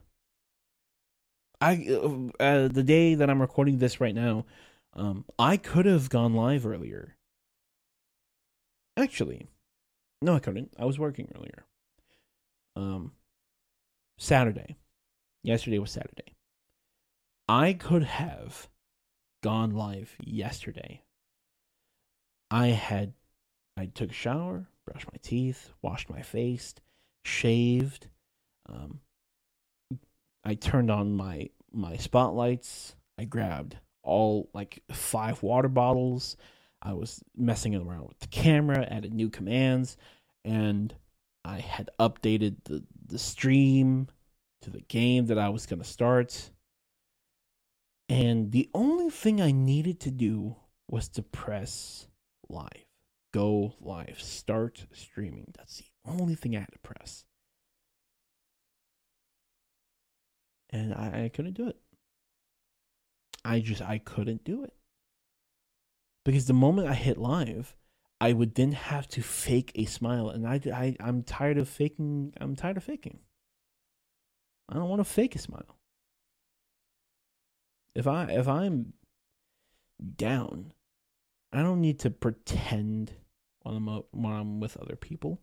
I 1.60 1.88
uh, 1.92 2.44
uh, 2.44 2.68
the 2.70 2.84
day 2.84 3.16
that 3.16 3.30
I'm 3.30 3.42
recording 3.42 3.78
this 3.78 4.02
right 4.02 4.16
now, 4.16 4.46
um, 4.94 5.26
I 5.38 5.58
could 5.58 5.86
have 5.86 6.10
gone 6.10 6.34
live 6.34 6.66
earlier. 6.66 7.16
Actually, 8.98 9.48
no, 10.22 10.36
I 10.36 10.40
couldn't. 10.40 10.74
I 10.78 10.86
was 10.86 11.00
working 11.00 11.32
earlier. 11.36 11.66
Um, 12.76 13.12
Saturday. 14.18 14.78
Yesterday 15.44 15.80
was 15.80 15.92
Saturday. 15.92 16.36
I 17.48 17.74
could 17.74 18.04
have 18.04 18.70
gone 19.42 19.72
live 19.72 20.16
yesterday 20.24 21.02
I 22.52 22.68
had 22.68 23.14
I 23.78 23.86
took 23.86 24.12
a 24.12 24.14
shower, 24.14 24.68
brushed 24.86 25.08
my 25.12 25.18
teeth, 25.22 25.72
washed 25.82 26.10
my 26.10 26.22
face, 26.22 26.76
shaved. 27.24 28.08
Um, 28.68 29.00
I 30.44 30.56
turned 30.56 30.92
on 30.92 31.16
my 31.16 31.50
my 31.72 31.96
spotlights. 31.96 32.96
I 33.18 33.24
grabbed 33.24 33.78
all 34.04 34.50
like 34.54 34.84
five 34.92 35.42
water 35.42 35.70
bottles. 35.70 36.36
I 36.82 36.94
was 36.94 37.24
messing 37.38 37.74
around 37.76 38.08
with 38.10 38.20
the 38.20 38.28
camera, 38.28 38.86
added 38.90 39.14
new 39.14 39.30
commands, 39.30 39.96
and 40.44 40.94
I 41.46 41.60
had 41.60 41.90
updated 42.00 42.58
the, 42.66 42.84
the 43.06 43.20
stream 43.20 44.08
to 44.64 44.70
the 44.70 44.82
game 44.82 45.28
that 45.28 45.38
I 45.38 45.50
was 45.50 45.66
going 45.66 45.82
to 45.82 45.88
start. 45.88 46.52
And 48.10 48.52
the 48.52 48.70
only 48.74 49.10
thing 49.10 49.40
I 49.40 49.52
needed 49.52 50.00
to 50.02 50.12
do 50.12 50.56
was 50.90 51.08
to 51.10 51.22
press 51.22 52.08
live, 52.52 52.86
go 53.34 53.76
live, 53.80 54.22
start 54.22 54.86
streaming. 54.94 55.54
That's 55.58 55.78
the 55.78 55.86
only 56.06 56.36
thing 56.36 56.56
I 56.56 56.60
had 56.60 56.74
to 56.74 56.80
press. 56.80 57.26
And 60.70 60.94
I, 60.94 61.26
I 61.26 61.30
couldn't 61.34 61.56
do 61.56 61.68
it. 61.68 61.78
I 63.44 63.60
just, 63.60 63.82
I 63.82 63.98
couldn't 63.98 64.44
do 64.44 64.64
it. 64.64 64.74
Because 66.24 66.46
the 66.46 66.54
moment 66.54 66.88
I 66.88 66.94
hit 66.94 67.18
live, 67.18 67.76
I 68.22 68.34
would 68.34 68.54
then 68.54 68.74
have 68.74 69.08
to 69.10 69.24
fake 69.24 69.72
a 69.74 69.86
smile, 69.86 70.30
and 70.30 70.48
I, 70.48 70.62
I 70.72 70.96
I'm 71.00 71.24
tired 71.24 71.58
of 71.58 71.68
faking. 71.68 72.34
I'm 72.40 72.56
tired 72.56 72.78
of 72.78 72.84
faking. 72.84 73.18
I 74.70 74.76
don't 74.76 74.90
want 74.90 75.00
to 75.00 75.06
fake 75.06 75.36
a 75.36 75.40
smile. 75.40 75.80
If 77.96 78.06
I 78.06 78.26
if 78.26 78.48
I'm 78.48 78.94
down, 80.16 80.74
I 81.54 81.62
don't 81.62 81.82
need 81.82 82.00
to 82.00 82.10
pretend 82.10 83.14
when 83.64 83.76
I'm 83.76 83.88
when 84.12 84.34
I'm 84.34 84.60
with 84.60 84.78
other 84.78 84.96
people. 84.96 85.40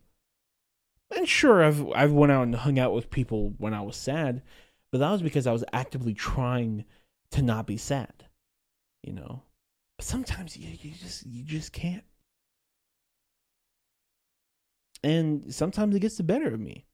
And 1.15 1.27
sure, 1.27 1.63
I've 1.63 1.87
I've 1.91 2.11
went 2.11 2.31
out 2.31 2.43
and 2.43 2.55
hung 2.55 2.79
out 2.79 2.93
with 2.93 3.11
people 3.11 3.53
when 3.57 3.73
I 3.73 3.81
was 3.81 3.95
sad, 3.95 4.41
but 4.91 4.99
that 4.99 5.11
was 5.11 5.21
because 5.21 5.47
I 5.47 5.51
was 5.51 5.63
actively 5.73 6.13
trying 6.13 6.85
to 7.31 7.41
not 7.41 7.67
be 7.67 7.77
sad. 7.77 8.25
You 9.03 9.13
know, 9.13 9.43
but 9.97 10.05
sometimes 10.05 10.57
you 10.57 10.69
you 10.81 10.93
just 10.95 11.25
you 11.25 11.43
just 11.43 11.73
can't 11.73 12.03
and 15.03 15.53
sometimes 15.53 15.95
it 15.95 15.99
gets 15.99 16.17
the 16.17 16.23
better 16.23 16.53
of 16.53 16.59
me 16.59 16.85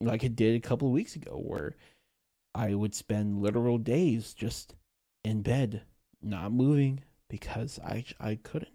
like 0.00 0.24
it 0.24 0.36
did 0.36 0.54
a 0.54 0.66
couple 0.66 0.88
of 0.88 0.94
weeks 0.94 1.16
ago 1.16 1.32
where 1.32 1.74
i 2.54 2.74
would 2.74 2.94
spend 2.94 3.40
literal 3.40 3.78
days 3.78 4.34
just 4.34 4.74
in 5.24 5.42
bed 5.42 5.82
not 6.22 6.52
moving 6.52 7.02
because 7.28 7.78
i 7.84 8.04
i 8.20 8.34
couldn't 8.36 8.72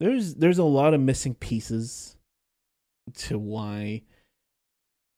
there's 0.00 0.36
there's 0.36 0.58
a 0.58 0.64
lot 0.64 0.94
of 0.94 1.00
missing 1.00 1.34
pieces 1.34 2.16
to 3.14 3.38
why 3.38 4.02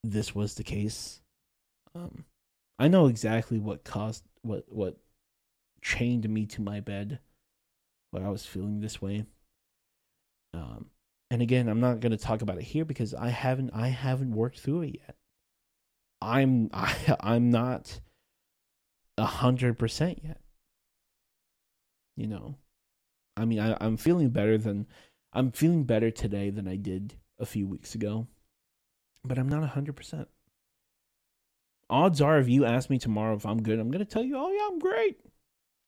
this 0.03 0.35
was 0.35 0.55
the 0.55 0.65
case 0.65 1.21
um 1.95 2.25
i 2.79 2.89
know 2.89 3.07
exactly 3.07 3.59
what 3.59 3.85
caused 3.85 4.25
what 4.43 4.65
what 4.69 4.97
chained 5.83 6.29
me 6.29 6.47
to 6.47 6.63
my 6.63 6.81
bed 6.81 7.19
why 8.11 8.23
I 8.23 8.29
was 8.29 8.47
feeling 8.47 8.81
this 8.81 9.01
way. 9.01 9.25
Um, 10.53 10.87
and 11.31 11.43
again, 11.43 11.69
I'm 11.69 11.81
not 11.81 12.01
going 12.01 12.13
to 12.13 12.19
talk 12.19 12.43
about 12.43 12.59
it 12.59 12.65
here 12.65 12.85
because 12.85 13.15
I 13.15 13.29
haven't 13.29 13.71
I 13.73 13.89
haven't 13.89 14.35
worked 14.35 14.61
through 14.61 14.83
it 14.83 15.01
yet. 15.01 15.15
I'm 16.21 16.71
I, 16.75 17.17
I'm 17.21 17.51
not 17.51 18.01
a 19.21 19.27
hundred 19.27 19.79
percent 19.79 20.21
yet. 20.25 20.41
You 22.17 22.27
know, 22.27 22.57
I 23.37 23.45
mean, 23.45 23.61
I, 23.61 23.77
I'm 23.81 23.97
feeling 23.97 24.31
better 24.31 24.59
than 24.59 24.87
I'm 25.33 25.53
feeling 25.53 25.85
better 25.85 26.11
today 26.11 26.51
than 26.51 26.67
I 26.67 26.77
did 26.77 27.15
a 27.39 27.47
few 27.47 27.67
weeks 27.67 27.95
ago, 27.95 28.27
but 29.25 29.39
I'm 29.39 29.49
not 29.49 29.63
a 29.63 29.69
hundred 29.69 29.97
percent. 29.97 30.29
Odds 31.89 32.21
are, 32.21 32.39
if 32.39 32.49
you 32.49 32.65
ask 32.65 32.89
me 32.89 32.99
tomorrow 32.99 33.35
if 33.35 33.47
I'm 33.47 33.63
good, 33.63 33.79
I'm 33.79 33.91
gonna 33.91 34.05
tell 34.05 34.23
you, 34.23 34.37
oh 34.37 34.51
yeah, 34.51 34.69
I'm 34.71 34.79
great 34.79 35.19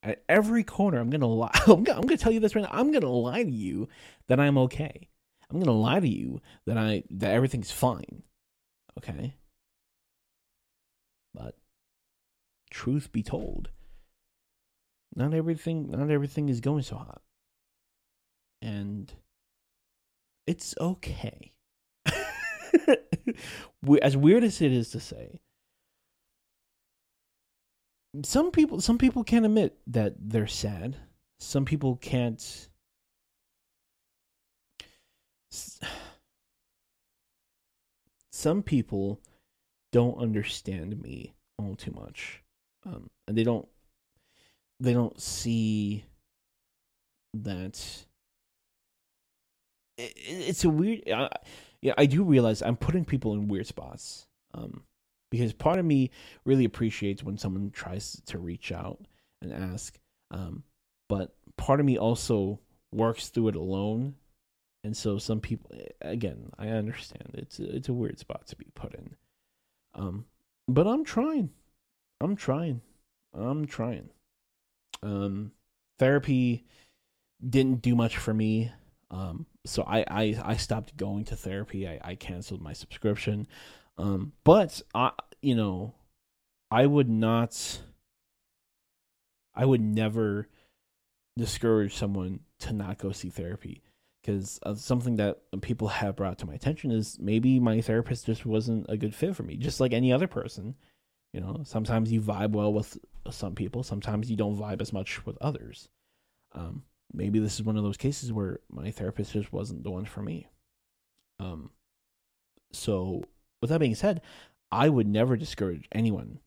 at 0.03 0.23
every 0.27 0.63
corner, 0.63 0.99
I'm 0.99 1.09
gonna 1.09 1.27
lie. 1.27 1.49
I'm 1.67 1.77
I'm 1.77 1.83
gonna 1.83 2.17
tell 2.17 2.31
you 2.31 2.39
this 2.39 2.55
right 2.55 2.63
now. 2.63 2.69
I'm 2.71 2.91
gonna 2.91 3.09
lie 3.09 3.43
to 3.43 3.51
you 3.51 3.87
that 4.27 4.39
I'm 4.39 4.57
okay. 4.59 5.09
I'm 5.49 5.59
gonna 5.59 5.71
lie 5.71 5.99
to 5.99 6.07
you 6.07 6.41
that 6.65 6.77
I 6.77 7.03
that 7.11 7.31
everything's 7.31 7.71
fine. 7.71 8.23
Okay. 8.97 9.35
But 11.33 11.55
truth 12.73 13.11
be 13.11 13.23
told, 13.23 13.69
not 15.15 15.33
everything 15.33 15.91
not 15.91 16.09
everything 16.09 16.49
is 16.49 16.59
going 16.59 16.81
so 16.81 16.97
hot. 16.97 17.21
And 18.61 19.13
it's 20.47 20.75
okay. 20.79 21.53
as 24.01 24.17
weird 24.17 24.43
as 24.43 24.61
it 24.61 24.71
is 24.73 24.89
to 24.91 24.99
say, 24.99 25.39
some 28.23 28.51
people 28.51 28.81
some 28.81 28.97
people 28.97 29.23
can't 29.23 29.45
admit 29.45 29.77
that 29.87 30.15
they're 30.19 30.47
sad. 30.47 30.97
Some 31.39 31.65
people 31.65 31.95
can't 31.97 32.69
some 38.31 38.63
people 38.63 39.21
don't 39.91 40.17
understand 40.17 41.01
me 41.01 41.35
all 41.57 41.75
too 41.75 41.91
much. 41.91 42.42
Um, 42.85 43.09
and 43.27 43.37
they 43.37 43.43
don't 43.43 43.67
they 44.79 44.93
don't 44.93 45.19
see 45.21 46.03
that 47.35 48.05
it, 49.97 50.13
it's 50.15 50.63
a 50.65 50.69
weird 50.69 51.01
I, 51.09 51.29
yeah 51.81 51.93
i 51.97 52.05
do 52.05 52.23
realize 52.23 52.61
i'm 52.61 52.75
putting 52.75 53.05
people 53.05 53.33
in 53.33 53.47
weird 53.47 53.67
spots 53.67 54.27
um 54.53 54.83
because 55.31 55.53
part 55.53 55.79
of 55.79 55.85
me 55.85 56.11
really 56.45 56.65
appreciates 56.65 57.23
when 57.23 57.37
someone 57.37 57.71
tries 57.71 58.21
to 58.25 58.37
reach 58.37 58.71
out 58.71 58.99
and 59.41 59.53
ask 59.53 59.97
um, 60.33 60.63
but 61.07 61.35
part 61.57 61.79
of 61.79 61.85
me 61.85 61.97
also 61.97 62.59
works 62.91 63.29
through 63.29 63.49
it 63.49 63.55
alone. 63.55 64.15
And 64.83 64.97
so 64.97 65.17
some 65.17 65.39
people 65.39 65.71
again 66.01 66.49
i 66.59 66.67
understand 66.67 67.29
it's 67.35 67.57
it's 67.57 67.87
a 67.87 67.93
weird 67.93 68.19
spot 68.19 68.45
to 68.47 68.57
be 68.57 68.67
put 68.75 68.93
in. 68.93 69.15
Um, 69.95 70.25
but 70.67 70.87
i'm 70.87 71.05
trying 71.05 71.51
i'm 72.23 72.35
trying 72.35 72.81
i'm 73.33 73.65
trying 73.65 74.09
um, 75.01 75.51
therapy 75.99 76.63
didn't 77.47 77.81
do 77.81 77.95
much 77.95 78.17
for 78.17 78.33
me 78.33 78.71
um, 79.11 79.45
so 79.65 79.83
I, 79.83 80.05
I 80.07 80.41
i 80.43 80.55
stopped 80.55 80.95
going 80.97 81.25
to 81.25 81.35
therapy 81.35 81.87
i, 81.87 81.99
I 82.03 82.15
canceled 82.15 82.61
my 82.61 82.73
subscription 82.73 83.47
um, 83.97 84.33
but 84.43 84.81
I, 84.93 85.11
you 85.41 85.55
know, 85.55 85.93
I 86.71 86.85
would 86.85 87.09
not. 87.09 87.79
I 89.55 89.65
would 89.65 89.81
never 89.81 90.47
discourage 91.37 91.95
someone 91.95 92.39
to 92.59 92.73
not 92.73 92.97
go 92.97 93.11
see 93.11 93.29
therapy 93.29 93.83
because 94.21 94.59
something 94.75 95.17
that 95.17 95.41
people 95.61 95.89
have 95.89 96.15
brought 96.15 96.39
to 96.39 96.47
my 96.47 96.53
attention 96.53 96.89
is 96.91 97.19
maybe 97.19 97.59
my 97.59 97.81
therapist 97.81 98.25
just 98.25 98.45
wasn't 98.45 98.85
a 98.89 98.97
good 98.97 99.13
fit 99.13 99.35
for 99.35 99.43
me, 99.43 99.55
just 99.55 99.79
like 99.79 99.93
any 99.93 100.11
other 100.11 100.27
person. 100.27 100.75
You 101.33 101.41
know, 101.41 101.61
sometimes 101.63 102.11
you 102.11 102.21
vibe 102.21 102.51
well 102.51 102.71
with 102.71 102.97
some 103.31 103.55
people, 103.55 103.83
sometimes 103.83 104.29
you 104.29 104.37
don't 104.37 104.57
vibe 104.57 104.81
as 104.81 104.93
much 104.93 105.25
with 105.25 105.37
others. 105.41 105.89
Um, 106.53 106.83
maybe 107.11 107.39
this 107.39 107.55
is 107.55 107.63
one 107.63 107.75
of 107.75 107.83
those 107.83 107.97
cases 107.97 108.31
where 108.31 108.59
my 108.71 108.91
therapist 108.91 109.33
just 109.33 109.51
wasn't 109.51 109.83
the 109.83 109.91
one 109.91 110.05
for 110.05 110.21
me. 110.21 110.47
Um, 111.39 111.71
so 112.71 113.23
with 113.61 113.71
that 113.71 113.79
being 113.79 113.95
said, 113.95 114.21
I 114.71 114.89
would 114.89 115.07
never 115.07 115.35
discourage 115.35 115.87
anyone 115.91 116.39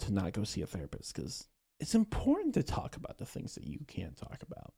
to 0.00 0.12
not 0.12 0.32
go 0.32 0.42
see 0.44 0.62
a 0.62 0.66
therapist 0.66 1.14
because 1.14 1.46
it's 1.78 1.94
important 1.94 2.54
to 2.54 2.62
talk 2.62 2.96
about 2.96 3.18
the 3.18 3.26
things 3.26 3.54
that 3.54 3.66
you 3.66 3.80
can't 3.86 4.16
talk 4.16 4.42
about. 4.42 4.72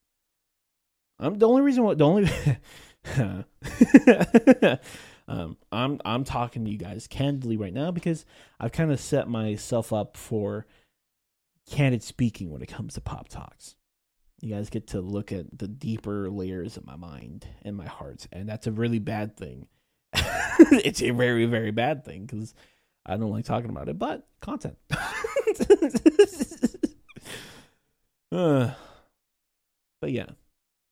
I'm 1.18 1.38
the 1.38 1.48
only 1.48 1.62
reason 1.62 1.84
why 1.84 1.94
the 1.94 2.04
only 2.04 2.30
um, 5.28 5.56
I'm 5.72 6.00
I'm 6.04 6.24
talking 6.24 6.64
to 6.64 6.70
you 6.70 6.78
guys 6.78 7.06
candidly 7.06 7.56
right 7.56 7.72
now 7.72 7.90
because 7.90 8.24
I've 8.60 8.72
kind 8.72 8.92
of 8.92 9.00
set 9.00 9.28
myself 9.28 9.92
up 9.92 10.16
for 10.16 10.66
candid 11.70 12.02
speaking 12.02 12.50
when 12.50 12.62
it 12.62 12.68
comes 12.68 12.94
to 12.94 13.00
pop 13.00 13.28
talks. 13.28 13.76
You 14.40 14.54
guys 14.54 14.68
get 14.68 14.88
to 14.88 15.00
look 15.00 15.32
at 15.32 15.58
the 15.58 15.68
deeper 15.68 16.28
layers 16.28 16.76
of 16.76 16.84
my 16.84 16.96
mind 16.96 17.46
and 17.62 17.76
my 17.76 17.86
heart, 17.86 18.26
and 18.32 18.48
that's 18.48 18.66
a 18.66 18.72
really 18.72 18.98
bad 18.98 19.36
thing 19.36 19.68
it's 20.58 21.02
a 21.02 21.10
very, 21.10 21.46
very 21.46 21.72
bad 21.72 22.04
thing 22.04 22.26
because 22.26 22.54
I 23.04 23.16
don't 23.16 23.30
like 23.30 23.44
talking 23.44 23.70
about 23.70 23.88
it, 23.88 23.98
but 23.98 24.28
content. 24.40 24.76
uh, 28.32 28.70
but 30.00 30.12
yeah, 30.12 30.26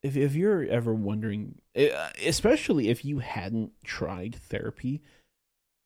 if 0.02 0.16
if 0.16 0.34
you're 0.34 0.64
ever 0.64 0.94
wondering, 0.94 1.56
eh, 1.74 2.10
especially 2.26 2.88
if 2.88 3.04
you 3.04 3.20
hadn't 3.20 3.72
tried 3.84 4.34
therapy, 4.34 5.02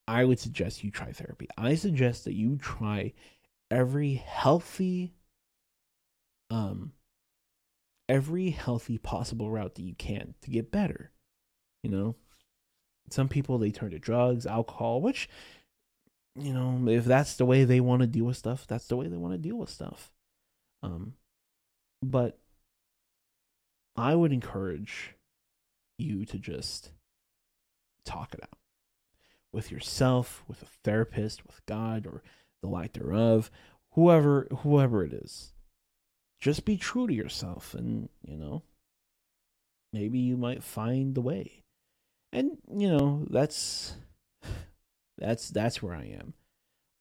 I 0.08 0.24
would 0.24 0.38
suggest 0.38 0.84
you 0.84 0.90
try 0.90 1.12
therapy. 1.12 1.48
I 1.58 1.74
suggest 1.74 2.24
that 2.24 2.34
you 2.34 2.56
try 2.56 3.12
every 3.70 4.14
healthy, 4.14 5.12
um, 6.50 6.92
every 8.08 8.50
healthy 8.50 8.98
possible 8.98 9.50
route 9.50 9.74
that 9.74 9.82
you 9.82 9.94
can 9.94 10.34
to 10.42 10.50
get 10.50 10.70
better. 10.70 11.10
You 11.82 11.90
know, 11.90 12.16
some 13.10 13.28
people 13.28 13.58
they 13.58 13.70
turn 13.70 13.90
to 13.90 13.98
drugs, 13.98 14.46
alcohol, 14.46 15.00
which 15.00 15.28
you 16.38 16.52
know, 16.52 16.86
if 16.88 17.06
that's 17.06 17.36
the 17.36 17.46
way 17.46 17.64
they 17.64 17.80
want 17.80 18.02
to 18.02 18.06
deal 18.06 18.26
with 18.26 18.36
stuff, 18.36 18.66
that's 18.66 18.88
the 18.88 18.96
way 18.96 19.08
they 19.08 19.16
want 19.16 19.32
to 19.32 19.38
deal 19.38 19.56
with 19.56 19.70
stuff. 19.70 20.10
Um 20.82 21.14
but 22.02 22.38
I 23.96 24.14
would 24.14 24.32
encourage 24.32 25.14
you 25.98 26.24
to 26.26 26.38
just 26.38 26.90
talk 28.04 28.34
it 28.34 28.40
out 28.42 28.58
with 29.52 29.70
yourself, 29.70 30.44
with 30.46 30.62
a 30.62 30.66
therapist, 30.84 31.46
with 31.46 31.64
God 31.66 32.06
or 32.06 32.22
the 32.62 32.68
lack 32.68 32.92
thereof, 32.92 33.50
whoever 33.92 34.48
whoever 34.62 35.04
it 35.04 35.12
is. 35.12 35.52
Just 36.40 36.64
be 36.64 36.76
true 36.76 37.06
to 37.06 37.14
yourself 37.14 37.74
and, 37.74 38.10
you 38.22 38.36
know, 38.36 38.62
maybe 39.92 40.18
you 40.18 40.36
might 40.36 40.62
find 40.62 41.14
the 41.14 41.22
way. 41.22 41.62
And, 42.32 42.58
you 42.70 42.88
know, 42.88 43.26
that's 43.30 43.94
that's 45.18 45.48
that's 45.48 45.82
where 45.82 45.94
I 45.94 46.18
am. 46.20 46.34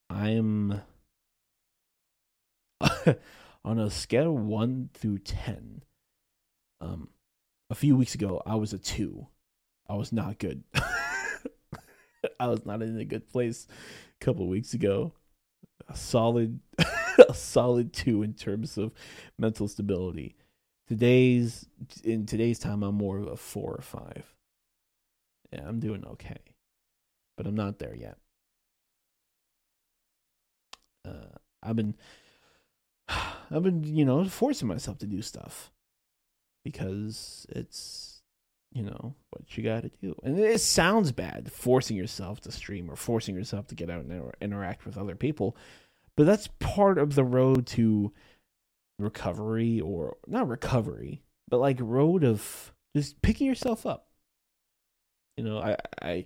I'm 0.09 0.81
on 3.65 3.79
a 3.79 3.89
scale 3.89 4.37
of 4.37 4.43
1 4.43 4.89
through 4.93 5.19
10. 5.19 5.81
Um 6.81 7.09
a 7.69 7.75
few 7.75 7.95
weeks 7.95 8.15
ago 8.15 8.41
I 8.45 8.55
was 8.55 8.73
a 8.73 8.77
2. 8.77 9.27
I 9.87 9.95
was 9.95 10.11
not 10.11 10.39
good. 10.39 10.63
I 12.39 12.47
was 12.47 12.65
not 12.65 12.81
in 12.81 12.97
a 12.99 13.05
good 13.05 13.29
place 13.29 13.67
a 14.19 14.25
couple 14.25 14.47
weeks 14.47 14.73
ago. 14.73 15.13
A 15.87 15.95
solid 15.95 16.59
a 17.29 17.33
solid 17.33 17.93
2 17.93 18.23
in 18.23 18.33
terms 18.33 18.77
of 18.77 18.91
mental 19.37 19.67
stability. 19.67 20.35
Today's 20.87 21.67
in 22.03 22.25
today's 22.25 22.59
time 22.59 22.83
I'm 22.83 22.95
more 22.95 23.17
of 23.17 23.27
a 23.27 23.37
4 23.37 23.75
or 23.75 23.81
5. 23.81 24.35
Yeah, 25.51 25.67
I'm 25.67 25.79
doing 25.79 26.05
okay. 26.05 26.39
But 27.37 27.47
I'm 27.47 27.55
not 27.55 27.79
there 27.79 27.95
yet. 27.95 28.17
Uh 31.05 31.37
I've 31.63 31.75
been 31.75 31.95
I've 33.07 33.63
been, 33.63 33.83
you 33.83 34.05
know, 34.05 34.25
forcing 34.25 34.67
myself 34.67 34.97
to 34.99 35.05
do 35.07 35.21
stuff 35.21 35.71
because 36.65 37.45
it's 37.49 38.11
you 38.73 38.83
know 38.83 39.15
what 39.29 39.55
you 39.55 39.63
got 39.63 39.83
to 39.83 39.91
do. 40.01 40.13
And 40.21 40.37
it 40.37 40.59
sounds 40.59 41.13
bad 41.13 41.49
forcing 41.49 41.95
yourself 41.95 42.41
to 42.41 42.51
stream 42.51 42.91
or 42.91 42.97
forcing 42.97 43.35
yourself 43.35 43.67
to 43.67 43.75
get 43.75 43.89
out 43.89 44.03
and 44.03 44.33
interact 44.41 44.85
with 44.85 44.97
other 44.97 45.15
people 45.15 45.55
but 46.17 46.25
that's 46.25 46.49
part 46.59 46.97
of 46.97 47.15
the 47.15 47.23
road 47.23 47.65
to 47.67 48.11
recovery 48.99 49.79
or 49.79 50.17
not 50.27 50.47
recovery 50.47 51.21
but 51.47 51.59
like 51.59 51.77
road 51.79 52.23
of 52.23 52.73
just 52.95 53.21
picking 53.21 53.47
yourself 53.47 53.85
up. 53.85 54.07
You 55.37 55.43
know 55.43 55.59
i 55.59 55.75
i 56.01 56.25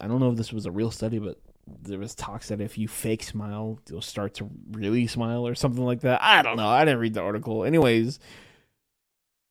i 0.00 0.06
don't 0.06 0.20
know 0.20 0.30
if 0.30 0.36
this 0.36 0.52
was 0.52 0.66
a 0.66 0.70
real 0.70 0.90
study 0.90 1.18
but 1.18 1.40
there 1.82 1.98
was 1.98 2.14
talks 2.14 2.48
that 2.48 2.60
if 2.60 2.78
you 2.78 2.86
fake 2.86 3.22
smile 3.22 3.80
you'll 3.90 4.02
start 4.02 4.34
to 4.34 4.48
really 4.70 5.06
smile 5.06 5.46
or 5.46 5.54
something 5.54 5.84
like 5.84 6.02
that. 6.02 6.22
I 6.22 6.42
don't 6.42 6.56
know. 6.56 6.68
I 6.68 6.84
didn't 6.84 7.00
read 7.00 7.14
the 7.14 7.22
article. 7.22 7.64
Anyways 7.64 8.18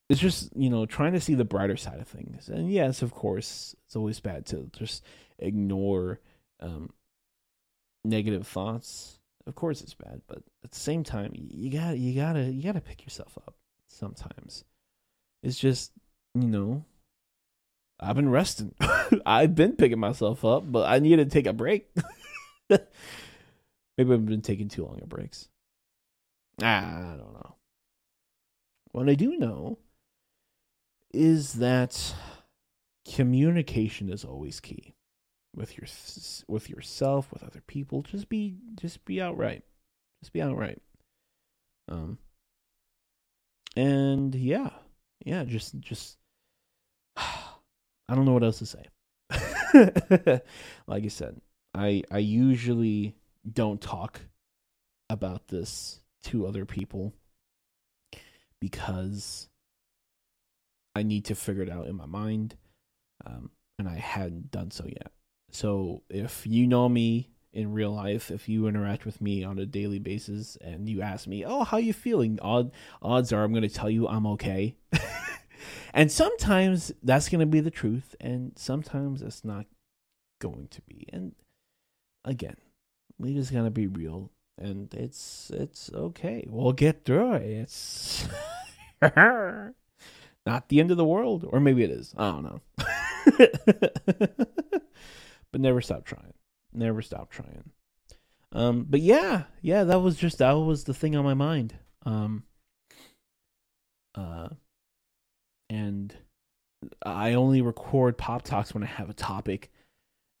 it's 0.08 0.20
just 0.20 0.54
you 0.56 0.70
know 0.70 0.86
trying 0.86 1.12
to 1.12 1.20
see 1.20 1.34
the 1.34 1.44
brighter 1.44 1.76
side 1.76 2.00
of 2.00 2.08
things. 2.08 2.48
And 2.48 2.70
yes 2.70 3.02
of 3.02 3.12
course 3.12 3.74
it's 3.84 3.96
always 3.96 4.20
bad 4.20 4.46
to 4.46 4.70
just 4.76 5.04
ignore 5.38 6.20
um, 6.60 6.90
negative 8.04 8.46
thoughts. 8.46 9.18
Of 9.46 9.54
course 9.54 9.80
it's 9.80 9.94
bad 9.94 10.22
but 10.26 10.38
at 10.64 10.70
the 10.70 10.78
same 10.78 11.04
time 11.04 11.32
you 11.34 11.70
got 11.70 11.98
you 11.98 12.14
gotta 12.14 12.44
you 12.44 12.62
gotta 12.62 12.80
pick 12.80 13.02
yourself 13.04 13.36
up 13.46 13.54
sometimes. 13.88 14.64
It's 15.42 15.58
just 15.58 15.92
you 16.34 16.48
know 16.48 16.84
i've 17.98 18.16
been 18.16 18.28
resting. 18.28 18.74
I've 19.26 19.54
been 19.54 19.76
picking 19.76 20.00
myself 20.00 20.44
up 20.44 20.70
but 20.70 20.88
i 20.88 20.98
need 20.98 21.16
to 21.16 21.24
take 21.24 21.46
a 21.46 21.52
break. 21.52 21.88
Maybe 22.68 22.82
i've 23.98 24.26
been 24.26 24.42
taking 24.42 24.68
too 24.68 24.84
long 24.84 25.00
of 25.02 25.08
breaks. 25.08 25.48
Ah, 26.62 27.12
i 27.12 27.16
don't 27.16 27.34
know. 27.34 27.56
What 28.92 29.08
i 29.08 29.14
do 29.14 29.36
know 29.36 29.78
is 31.16 31.54
that 31.54 32.14
communication 33.10 34.10
is 34.10 34.24
always 34.24 34.60
key 34.60 34.94
with 35.54 35.76
your 35.78 35.86
with 36.46 36.68
yourself 36.68 37.32
with 37.32 37.42
other 37.42 37.62
people. 37.66 38.02
Just 38.02 38.28
be 38.28 38.58
just 38.74 39.04
be 39.04 39.20
outright. 39.20 39.64
Just 40.22 40.32
be 40.32 40.42
outright. 40.42 40.80
Um 41.88 42.18
and 43.76 44.34
yeah 44.34 44.70
yeah 45.24 45.44
just 45.44 45.78
just 45.80 46.16
i 47.16 48.14
don't 48.14 48.24
know 48.24 48.32
what 48.32 48.44
else 48.44 48.58
to 48.58 48.66
say. 48.66 48.86
Like 50.86 51.04
i 51.04 51.08
said 51.08 51.40
i 51.74 52.02
i 52.10 52.18
usually 52.18 53.14
don't 53.50 53.80
talk 53.80 54.20
about 55.10 55.48
this 55.48 56.00
to 56.24 56.46
other 56.46 56.64
people 56.64 57.12
because 58.60 59.48
I 60.96 61.02
need 61.02 61.26
to 61.26 61.34
figure 61.34 61.62
it 61.62 61.70
out 61.70 61.86
in 61.86 61.94
my 61.94 62.06
mind. 62.06 62.56
Um, 63.26 63.50
and 63.78 63.86
I 63.86 63.96
hadn't 63.96 64.50
done 64.50 64.70
so 64.70 64.84
yet. 64.86 65.12
So 65.50 66.02
if 66.08 66.46
you 66.46 66.66
know 66.66 66.88
me 66.88 67.28
in 67.52 67.72
real 67.72 67.92
life, 67.92 68.30
if 68.30 68.48
you 68.48 68.66
interact 68.66 69.04
with 69.04 69.20
me 69.20 69.44
on 69.44 69.58
a 69.58 69.66
daily 69.66 69.98
basis 69.98 70.56
and 70.62 70.88
you 70.88 71.02
ask 71.02 71.26
me, 71.26 71.44
"Oh, 71.44 71.64
how 71.64 71.76
you 71.76 71.92
feeling?" 71.92 72.38
Odd 72.40 72.72
odds 73.02 73.32
are 73.32 73.44
I'm 73.44 73.52
going 73.52 73.68
to 73.68 73.68
tell 73.68 73.90
you 73.90 74.08
I'm 74.08 74.26
okay. 74.26 74.76
and 75.94 76.10
sometimes 76.10 76.92
that's 77.02 77.28
going 77.28 77.40
to 77.40 77.46
be 77.46 77.60
the 77.60 77.70
truth 77.70 78.14
and 78.18 78.52
sometimes 78.56 79.20
it's 79.20 79.44
not 79.44 79.66
going 80.40 80.68
to 80.70 80.80
be. 80.82 81.06
And 81.12 81.34
again, 82.24 82.56
we 83.18 83.34
just 83.34 83.52
got 83.52 83.64
to 83.64 83.70
be 83.70 83.86
real 83.86 84.30
and 84.56 84.92
it's 84.94 85.50
it's 85.54 85.90
okay. 85.92 86.46
We'll 86.48 86.72
get 86.72 87.04
through 87.04 87.34
it. 87.34 87.42
It's 87.42 88.26
not 90.46 90.68
the 90.68 90.80
end 90.80 90.90
of 90.90 90.96
the 90.96 91.04
world, 91.04 91.44
or 91.48 91.60
maybe 91.60 91.82
it 91.82 91.90
is. 91.90 92.14
I 92.16 92.30
don't 92.30 92.44
know. 92.44 92.60
but 95.52 95.60
never 95.60 95.80
stop 95.80 96.04
trying. 96.04 96.32
Never 96.72 97.02
stop 97.02 97.30
trying. 97.30 97.70
Um, 98.52 98.86
but 98.88 99.00
yeah, 99.00 99.44
yeah, 99.60 99.84
that 99.84 100.00
was 100.00 100.16
just 100.16 100.38
that 100.38 100.52
was 100.52 100.84
the 100.84 100.94
thing 100.94 101.16
on 101.16 101.24
my 101.24 101.34
mind. 101.34 101.74
Um, 102.04 102.44
uh, 104.14 104.48
and 105.68 106.14
I 107.04 107.34
only 107.34 107.60
record 107.60 108.16
pop 108.16 108.42
talks 108.42 108.72
when 108.72 108.84
I 108.84 108.86
have 108.86 109.10
a 109.10 109.14
topic, 109.14 109.70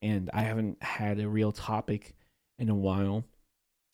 and 0.00 0.30
I 0.32 0.42
haven't 0.42 0.82
had 0.82 1.18
a 1.18 1.28
real 1.28 1.50
topic 1.52 2.14
in 2.58 2.68
a 2.68 2.74
while. 2.74 3.24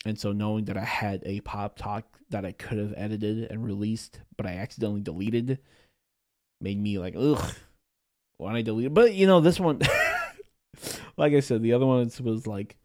And 0.04 0.18
so 0.18 0.32
knowing 0.32 0.66
that 0.66 0.76
I 0.76 0.84
had 0.84 1.22
a 1.24 1.40
pop 1.40 1.76
talk 1.76 2.18
that 2.30 2.44
I 2.44 2.52
could 2.52 2.78
have 2.78 2.92
edited 2.96 3.50
and 3.50 3.64
released, 3.64 4.20
but 4.36 4.46
I 4.46 4.54
accidentally 4.54 5.00
deleted 5.00 5.58
made 6.62 6.80
me 6.80 6.98
like, 6.98 7.14
ugh, 7.16 7.54
why 8.38 8.54
I 8.54 8.62
delete 8.62 8.86
it? 8.86 8.94
But 8.94 9.14
you 9.14 9.26
know, 9.26 9.40
this 9.40 9.60
one, 9.60 9.80
like 11.16 11.32
I 11.32 11.40
said, 11.40 11.62
the 11.62 11.72
other 11.72 11.86
one 11.86 12.10
was 12.20 12.46
like, 12.46 12.76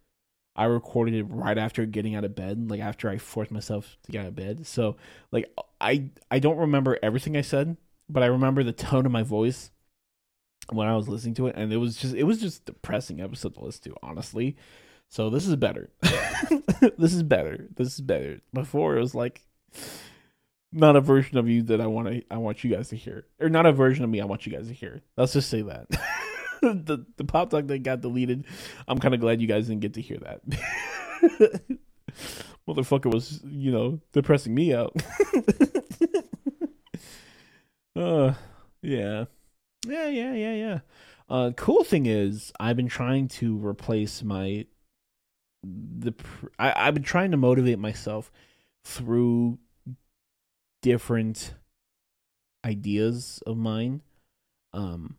I 0.56 0.66
recorded 0.66 1.14
it 1.14 1.24
right 1.26 1.58
after 1.58 1.86
getting 1.86 2.16
out 2.16 2.26
of 2.26 2.36
bed, 2.36 2.70
like 2.70 2.82
after 2.82 3.10
I 3.10 3.20
forced 3.20 3.52
myself 3.52 3.98
to 4.04 4.12
get 4.12 4.22
out 4.22 4.28
of 4.28 4.36
bed. 4.36 4.66
So 4.66 4.98
like 5.32 5.52
I 5.80 6.10
I 6.32 6.40
don't 6.40 6.58
remember 6.58 6.98
everything 7.04 7.38
I 7.38 7.42
said, 7.42 7.78
but 8.10 8.24
I 8.24 8.28
remember 8.28 8.64
the 8.64 8.74
tone 8.74 9.06
of 9.06 9.12
my 9.12 9.24
voice 9.24 9.70
when 10.72 10.88
I 10.88 10.96
was 10.96 11.08
listening 11.08 11.36
to 11.36 11.48
it, 11.48 11.56
and 11.56 11.72
it 11.72 11.78
was 11.78 11.96
just 11.98 12.16
it 12.16 12.24
was 12.24 12.42
just 12.42 12.66
depressing 12.66 13.22
episode 13.22 13.54
to 13.56 13.64
listen 13.64 13.92
to, 13.92 13.98
honestly. 14.02 14.58
So 15.10 15.30
this 15.30 15.48
is 15.48 15.56
better. 15.56 15.90
this 16.98 17.14
is 17.14 17.24
better. 17.24 17.68
This 17.76 17.94
is 17.94 18.02
better. 18.02 18.42
Before 18.54 18.98
it 18.98 19.00
was 19.00 19.16
like 19.16 19.44
not 20.72 20.96
a 20.96 21.02
version 21.02 21.38
of 21.38 21.48
you 21.48 21.64
that 21.64 21.82
I 21.82 21.88
want 21.88 22.08
to 22.08 22.24
I 22.30 22.38
want 22.38 22.64
you 22.64 22.70
guys 22.70 22.90
to 22.90 22.96
hear, 22.96 23.26
or 23.40 23.50
not 23.50 23.66
a 23.66 23.72
version 23.72 24.04
of 24.04 24.10
me 24.10 24.22
I 24.22 24.26
want 24.26 24.46
you 24.46 24.52
guys 24.52 24.68
to 24.68 24.74
hear. 24.74 25.02
Let's 25.16 25.34
just 25.34 25.50
say 25.50 25.62
that 25.64 25.90
the 26.62 27.06
the 27.18 27.24
pop 27.24 27.50
talk 27.50 27.68
that 27.68 27.84
got 27.84 28.02
deleted. 28.02 28.46
I'm 28.88 29.00
kind 29.00 29.14
of 29.14 29.20
glad 29.20 29.42
you 29.42 29.48
guys 29.48 29.68
didn't 29.68 29.82
get 29.82 29.94
to 29.96 30.02
hear 30.02 30.18
that. 30.20 30.42
Motherfucker 32.68 33.14
was 33.14 33.42
you 33.46 33.72
know 33.72 34.00
depressing 34.12 34.54
me 34.54 34.74
out. 34.74 34.96
uh, 37.96 38.34
yeah, 38.82 39.26
yeah, 39.86 40.08
yeah, 40.08 40.34
yeah, 40.34 40.54
yeah. 40.54 40.80
Uh, 41.30 41.52
cool 41.56 41.84
thing 41.84 42.06
is 42.06 42.52
I've 42.60 42.76
been 42.76 42.88
trying 42.88 43.28
to 43.30 43.58
replace 43.66 44.24
my 44.24 44.66
the 45.64 46.14
I, 46.60 46.74
I've 46.76 46.94
been 46.94 47.04
trying 47.04 47.32
to 47.32 47.38
motivate 47.38 47.80
myself 47.80 48.32
through 48.84 49.60
different 50.82 51.54
ideas 52.66 53.42
of 53.46 53.58
mine. 53.58 54.02
Um, 54.74 55.18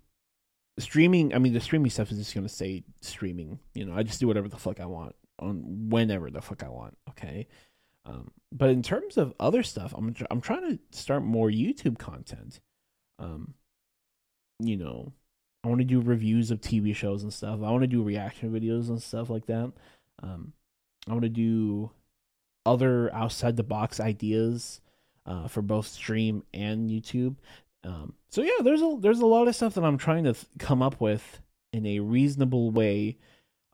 streaming, 0.78 1.34
I 1.34 1.38
mean, 1.38 1.52
the 1.52 1.60
streaming 1.60 1.90
stuff 1.90 2.10
is 2.10 2.18
just 2.18 2.34
gonna 2.34 2.48
say 2.48 2.84
streaming. 3.00 3.58
You 3.74 3.86
know, 3.86 3.94
I 3.94 4.02
just 4.02 4.20
do 4.20 4.26
whatever 4.26 4.48
the 4.48 4.56
fuck 4.56 4.80
I 4.80 4.86
want 4.86 5.14
on 5.38 5.88
whenever 5.88 6.30
the 6.30 6.42
fuck 6.42 6.62
I 6.62 6.68
want. 6.68 6.96
Okay. 7.10 7.46
Um, 8.04 8.30
but 8.52 8.70
in 8.70 8.82
terms 8.82 9.16
of 9.16 9.34
other 9.38 9.62
stuff, 9.62 9.94
I'm 9.96 10.14
I'm 10.30 10.40
trying 10.40 10.70
to 10.70 10.78
start 10.96 11.22
more 11.22 11.50
YouTube 11.50 11.98
content. 11.98 12.60
Um, 13.18 13.54
you 14.60 14.76
know, 14.76 15.12
I 15.64 15.68
want 15.68 15.80
to 15.80 15.84
do 15.84 16.00
reviews 16.00 16.50
of 16.50 16.60
TV 16.60 16.94
shows 16.94 17.22
and 17.22 17.32
stuff. 17.32 17.60
I 17.62 17.70
want 17.70 17.82
to 17.82 17.88
do 17.88 18.02
reaction 18.02 18.52
videos 18.52 18.88
and 18.88 19.02
stuff 19.02 19.28
like 19.28 19.46
that. 19.46 19.72
Um, 20.22 20.52
I 21.08 21.12
want 21.12 21.22
to 21.22 21.28
do 21.28 21.90
other 22.64 23.12
outside 23.14 23.56
the 23.56 23.62
box 23.62 24.00
ideas 24.00 24.80
uh, 25.28 25.46
for 25.46 25.62
both 25.62 25.86
stream 25.86 26.42
and 26.52 26.90
YouTube. 26.90 27.36
Um, 27.84 28.14
so 28.30 28.42
yeah, 28.42 28.62
there's 28.62 28.82
a 28.82 28.96
there's 28.98 29.20
a 29.20 29.26
lot 29.26 29.46
of 29.46 29.54
stuff 29.54 29.74
that 29.74 29.84
I'm 29.84 29.98
trying 29.98 30.24
to 30.24 30.32
th- 30.32 30.46
come 30.58 30.82
up 30.82 31.00
with 31.00 31.40
in 31.72 31.86
a 31.86 32.00
reasonable 32.00 32.70
way, 32.70 33.18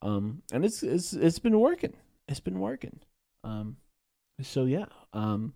um, 0.03 0.43
and 0.53 0.65
it's 0.65 0.83
it's 0.83 1.15
it's 1.15 1.39
been 1.39 1.59
working. 1.59 1.95
It's 2.29 2.41
been 2.41 2.61
working. 2.61 3.01
Um, 3.45 3.77
so 4.43 4.65
yeah. 4.65 4.87
Um, 5.13 5.55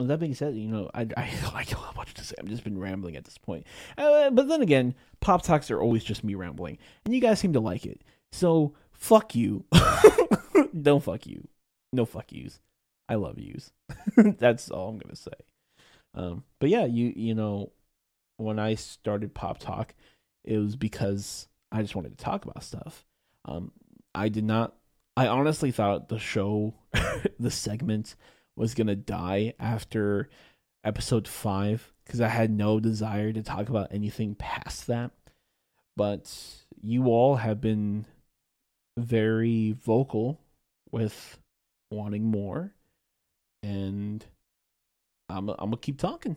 that 0.00 0.18
being 0.18 0.34
said, 0.34 0.54
you 0.56 0.68
know, 0.68 0.90
I 0.92 1.02
I 1.16 1.30
I 1.54 1.64
don't 1.64 1.84
have 1.84 1.96
much 1.96 2.14
to 2.14 2.24
say. 2.24 2.34
I've 2.38 2.48
just 2.48 2.64
been 2.64 2.78
rambling 2.78 3.16
at 3.16 3.24
this 3.24 3.38
point. 3.38 3.66
Uh, 3.96 4.30
but 4.30 4.48
then 4.48 4.62
again, 4.62 4.94
pop 5.20 5.42
talks 5.42 5.70
are 5.70 5.80
always 5.80 6.02
just 6.02 6.24
me 6.24 6.34
rambling, 6.34 6.78
and 7.04 7.14
you 7.14 7.20
guys 7.20 7.38
seem 7.38 7.52
to 7.52 7.60
like 7.60 7.86
it. 7.86 8.02
So 8.32 8.74
fuck 8.92 9.34
you. 9.34 9.64
don't 10.82 11.02
fuck 11.02 11.26
you. 11.26 11.46
No 11.92 12.04
fuck 12.04 12.32
yous. 12.32 12.58
I 13.08 13.16
love 13.16 13.38
yous. 13.38 13.72
That's 14.16 14.70
all 14.70 14.88
I'm 14.88 14.98
gonna 14.98 15.16
say. 15.16 15.32
Um, 16.14 16.44
but 16.60 16.70
yeah, 16.70 16.84
you 16.86 17.12
you 17.14 17.34
know, 17.34 17.72
when 18.36 18.58
I 18.58 18.74
started 18.74 19.34
Pop 19.34 19.58
Talk, 19.58 19.94
it 20.44 20.58
was 20.58 20.76
because 20.76 21.48
I 21.72 21.82
just 21.82 21.94
wanted 21.94 22.16
to 22.16 22.24
talk 22.24 22.44
about 22.44 22.62
stuff. 22.62 23.04
Um, 23.44 23.72
I 24.14 24.28
did 24.28 24.44
not. 24.44 24.74
I 25.16 25.28
honestly 25.28 25.70
thought 25.70 26.08
the 26.08 26.18
show, 26.18 26.74
the 27.38 27.50
segment, 27.50 28.16
was 28.56 28.74
gonna 28.74 28.96
die 28.96 29.54
after 29.58 30.28
episode 30.84 31.26
five 31.26 31.92
because 32.04 32.20
I 32.20 32.28
had 32.28 32.50
no 32.50 32.80
desire 32.80 33.32
to 33.32 33.42
talk 33.42 33.68
about 33.68 33.88
anything 33.92 34.34
past 34.34 34.86
that. 34.86 35.10
But 35.96 36.34
you 36.80 37.06
all 37.06 37.36
have 37.36 37.60
been 37.60 38.06
very 38.98 39.72
vocal 39.72 40.40
with 40.90 41.38
wanting 41.90 42.24
more, 42.24 42.72
and 43.64 44.24
I'm 45.28 45.48
I'm 45.48 45.56
gonna 45.56 45.78
keep 45.78 45.98
talking. 45.98 46.36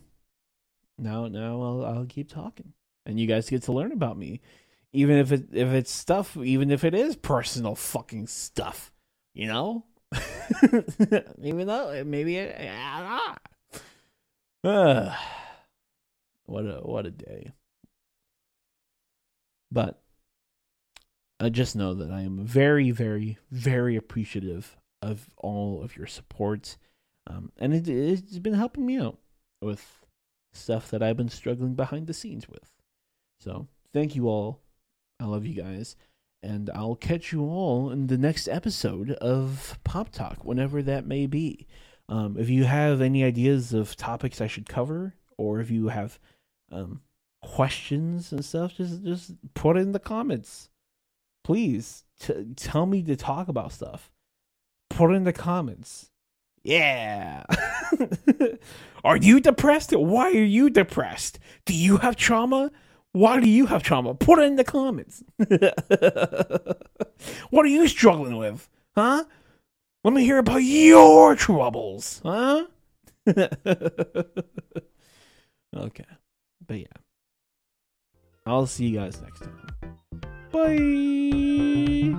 Now 0.98 1.28
now 1.28 1.62
I'll 1.62 1.84
I'll 1.84 2.06
keep 2.06 2.30
talking, 2.30 2.72
and 3.04 3.20
you 3.20 3.26
guys 3.26 3.50
get 3.50 3.62
to 3.64 3.72
learn 3.72 3.92
about 3.92 4.18
me, 4.18 4.40
even 4.92 5.16
if 5.18 5.30
it 5.30 5.48
if 5.52 5.68
it's 5.68 5.92
stuff, 5.92 6.36
even 6.36 6.70
if 6.70 6.84
it 6.84 6.94
is 6.94 7.16
personal 7.16 7.74
fucking 7.74 8.26
stuff, 8.26 8.90
you 9.34 9.46
know. 9.46 9.84
even 11.42 11.66
though 11.66 12.02
maybe 12.06 12.36
it, 12.36 12.58
I 12.58 13.36
uh, 14.64 15.14
what 16.46 16.64
a 16.64 16.80
what 16.82 17.06
a 17.06 17.10
day. 17.10 17.52
But 19.70 20.00
I 21.38 21.50
just 21.50 21.76
know 21.76 21.92
that 21.92 22.10
I 22.10 22.22
am 22.22 22.46
very, 22.46 22.90
very, 22.90 23.36
very 23.50 23.96
appreciative 23.96 24.78
of 25.02 25.28
all 25.36 25.82
of 25.82 25.94
your 25.94 26.06
support. 26.06 26.78
Um, 27.28 27.52
and 27.58 27.74
it, 27.74 27.88
it's 27.88 28.38
been 28.38 28.54
helping 28.54 28.86
me 28.86 28.98
out 28.98 29.18
with 29.60 30.04
stuff 30.52 30.90
that 30.90 31.02
I've 31.02 31.16
been 31.16 31.28
struggling 31.28 31.74
behind 31.74 32.06
the 32.06 32.14
scenes 32.14 32.48
with. 32.48 32.72
So 33.38 33.68
thank 33.92 34.16
you 34.16 34.28
all. 34.28 34.60
I 35.20 35.24
love 35.26 35.46
you 35.46 35.60
guys. 35.60 35.96
And 36.42 36.70
I'll 36.74 36.94
catch 36.94 37.32
you 37.32 37.42
all 37.42 37.90
in 37.90 38.06
the 38.06 38.16
next 38.16 38.48
episode 38.48 39.10
of 39.12 39.78
Pop 39.84 40.10
Talk, 40.10 40.44
whenever 40.44 40.82
that 40.82 41.06
may 41.06 41.26
be. 41.26 41.66
Um, 42.08 42.36
if 42.38 42.48
you 42.48 42.64
have 42.64 43.00
any 43.00 43.24
ideas 43.24 43.72
of 43.72 43.96
topics 43.96 44.40
I 44.40 44.46
should 44.46 44.68
cover, 44.68 45.14
or 45.36 45.60
if 45.60 45.70
you 45.70 45.88
have 45.88 46.18
um, 46.70 47.02
questions 47.42 48.32
and 48.32 48.44
stuff, 48.44 48.76
just 48.76 49.02
just 49.04 49.32
put 49.54 49.76
it 49.76 49.80
in 49.80 49.92
the 49.92 49.98
comments. 49.98 50.70
Please 51.44 52.04
t- 52.20 52.46
tell 52.56 52.86
me 52.86 53.02
to 53.02 53.16
talk 53.16 53.48
about 53.48 53.72
stuff. 53.72 54.10
Put 54.88 55.10
it 55.10 55.14
in 55.14 55.24
the 55.24 55.32
comments. 55.32 56.10
Yeah. 56.68 57.44
are 59.04 59.16
you 59.16 59.40
depressed? 59.40 59.92
Why 59.92 60.26
are 60.26 60.44
you 60.44 60.68
depressed? 60.68 61.38
Do 61.64 61.74
you 61.74 61.96
have 61.96 62.14
trauma? 62.14 62.70
Why 63.12 63.40
do 63.40 63.48
you 63.48 63.64
have 63.64 63.82
trauma? 63.82 64.14
Put 64.14 64.38
it 64.38 64.42
in 64.42 64.56
the 64.56 64.64
comments. 64.64 65.24
what 67.48 67.64
are 67.64 67.68
you 67.68 67.88
struggling 67.88 68.36
with? 68.36 68.68
Huh? 68.94 69.24
Let 70.04 70.12
me 70.12 70.24
hear 70.24 70.36
about 70.36 70.58
your 70.58 71.34
troubles. 71.36 72.20
Huh? 72.22 72.66
okay. 73.26 73.48
But 76.66 76.80
yeah. 76.80 76.86
I'll 78.44 78.66
see 78.66 78.88
you 78.88 78.98
guys 78.98 79.18
next 79.22 79.40
time. 79.40 79.56
Bye. 80.52 82.14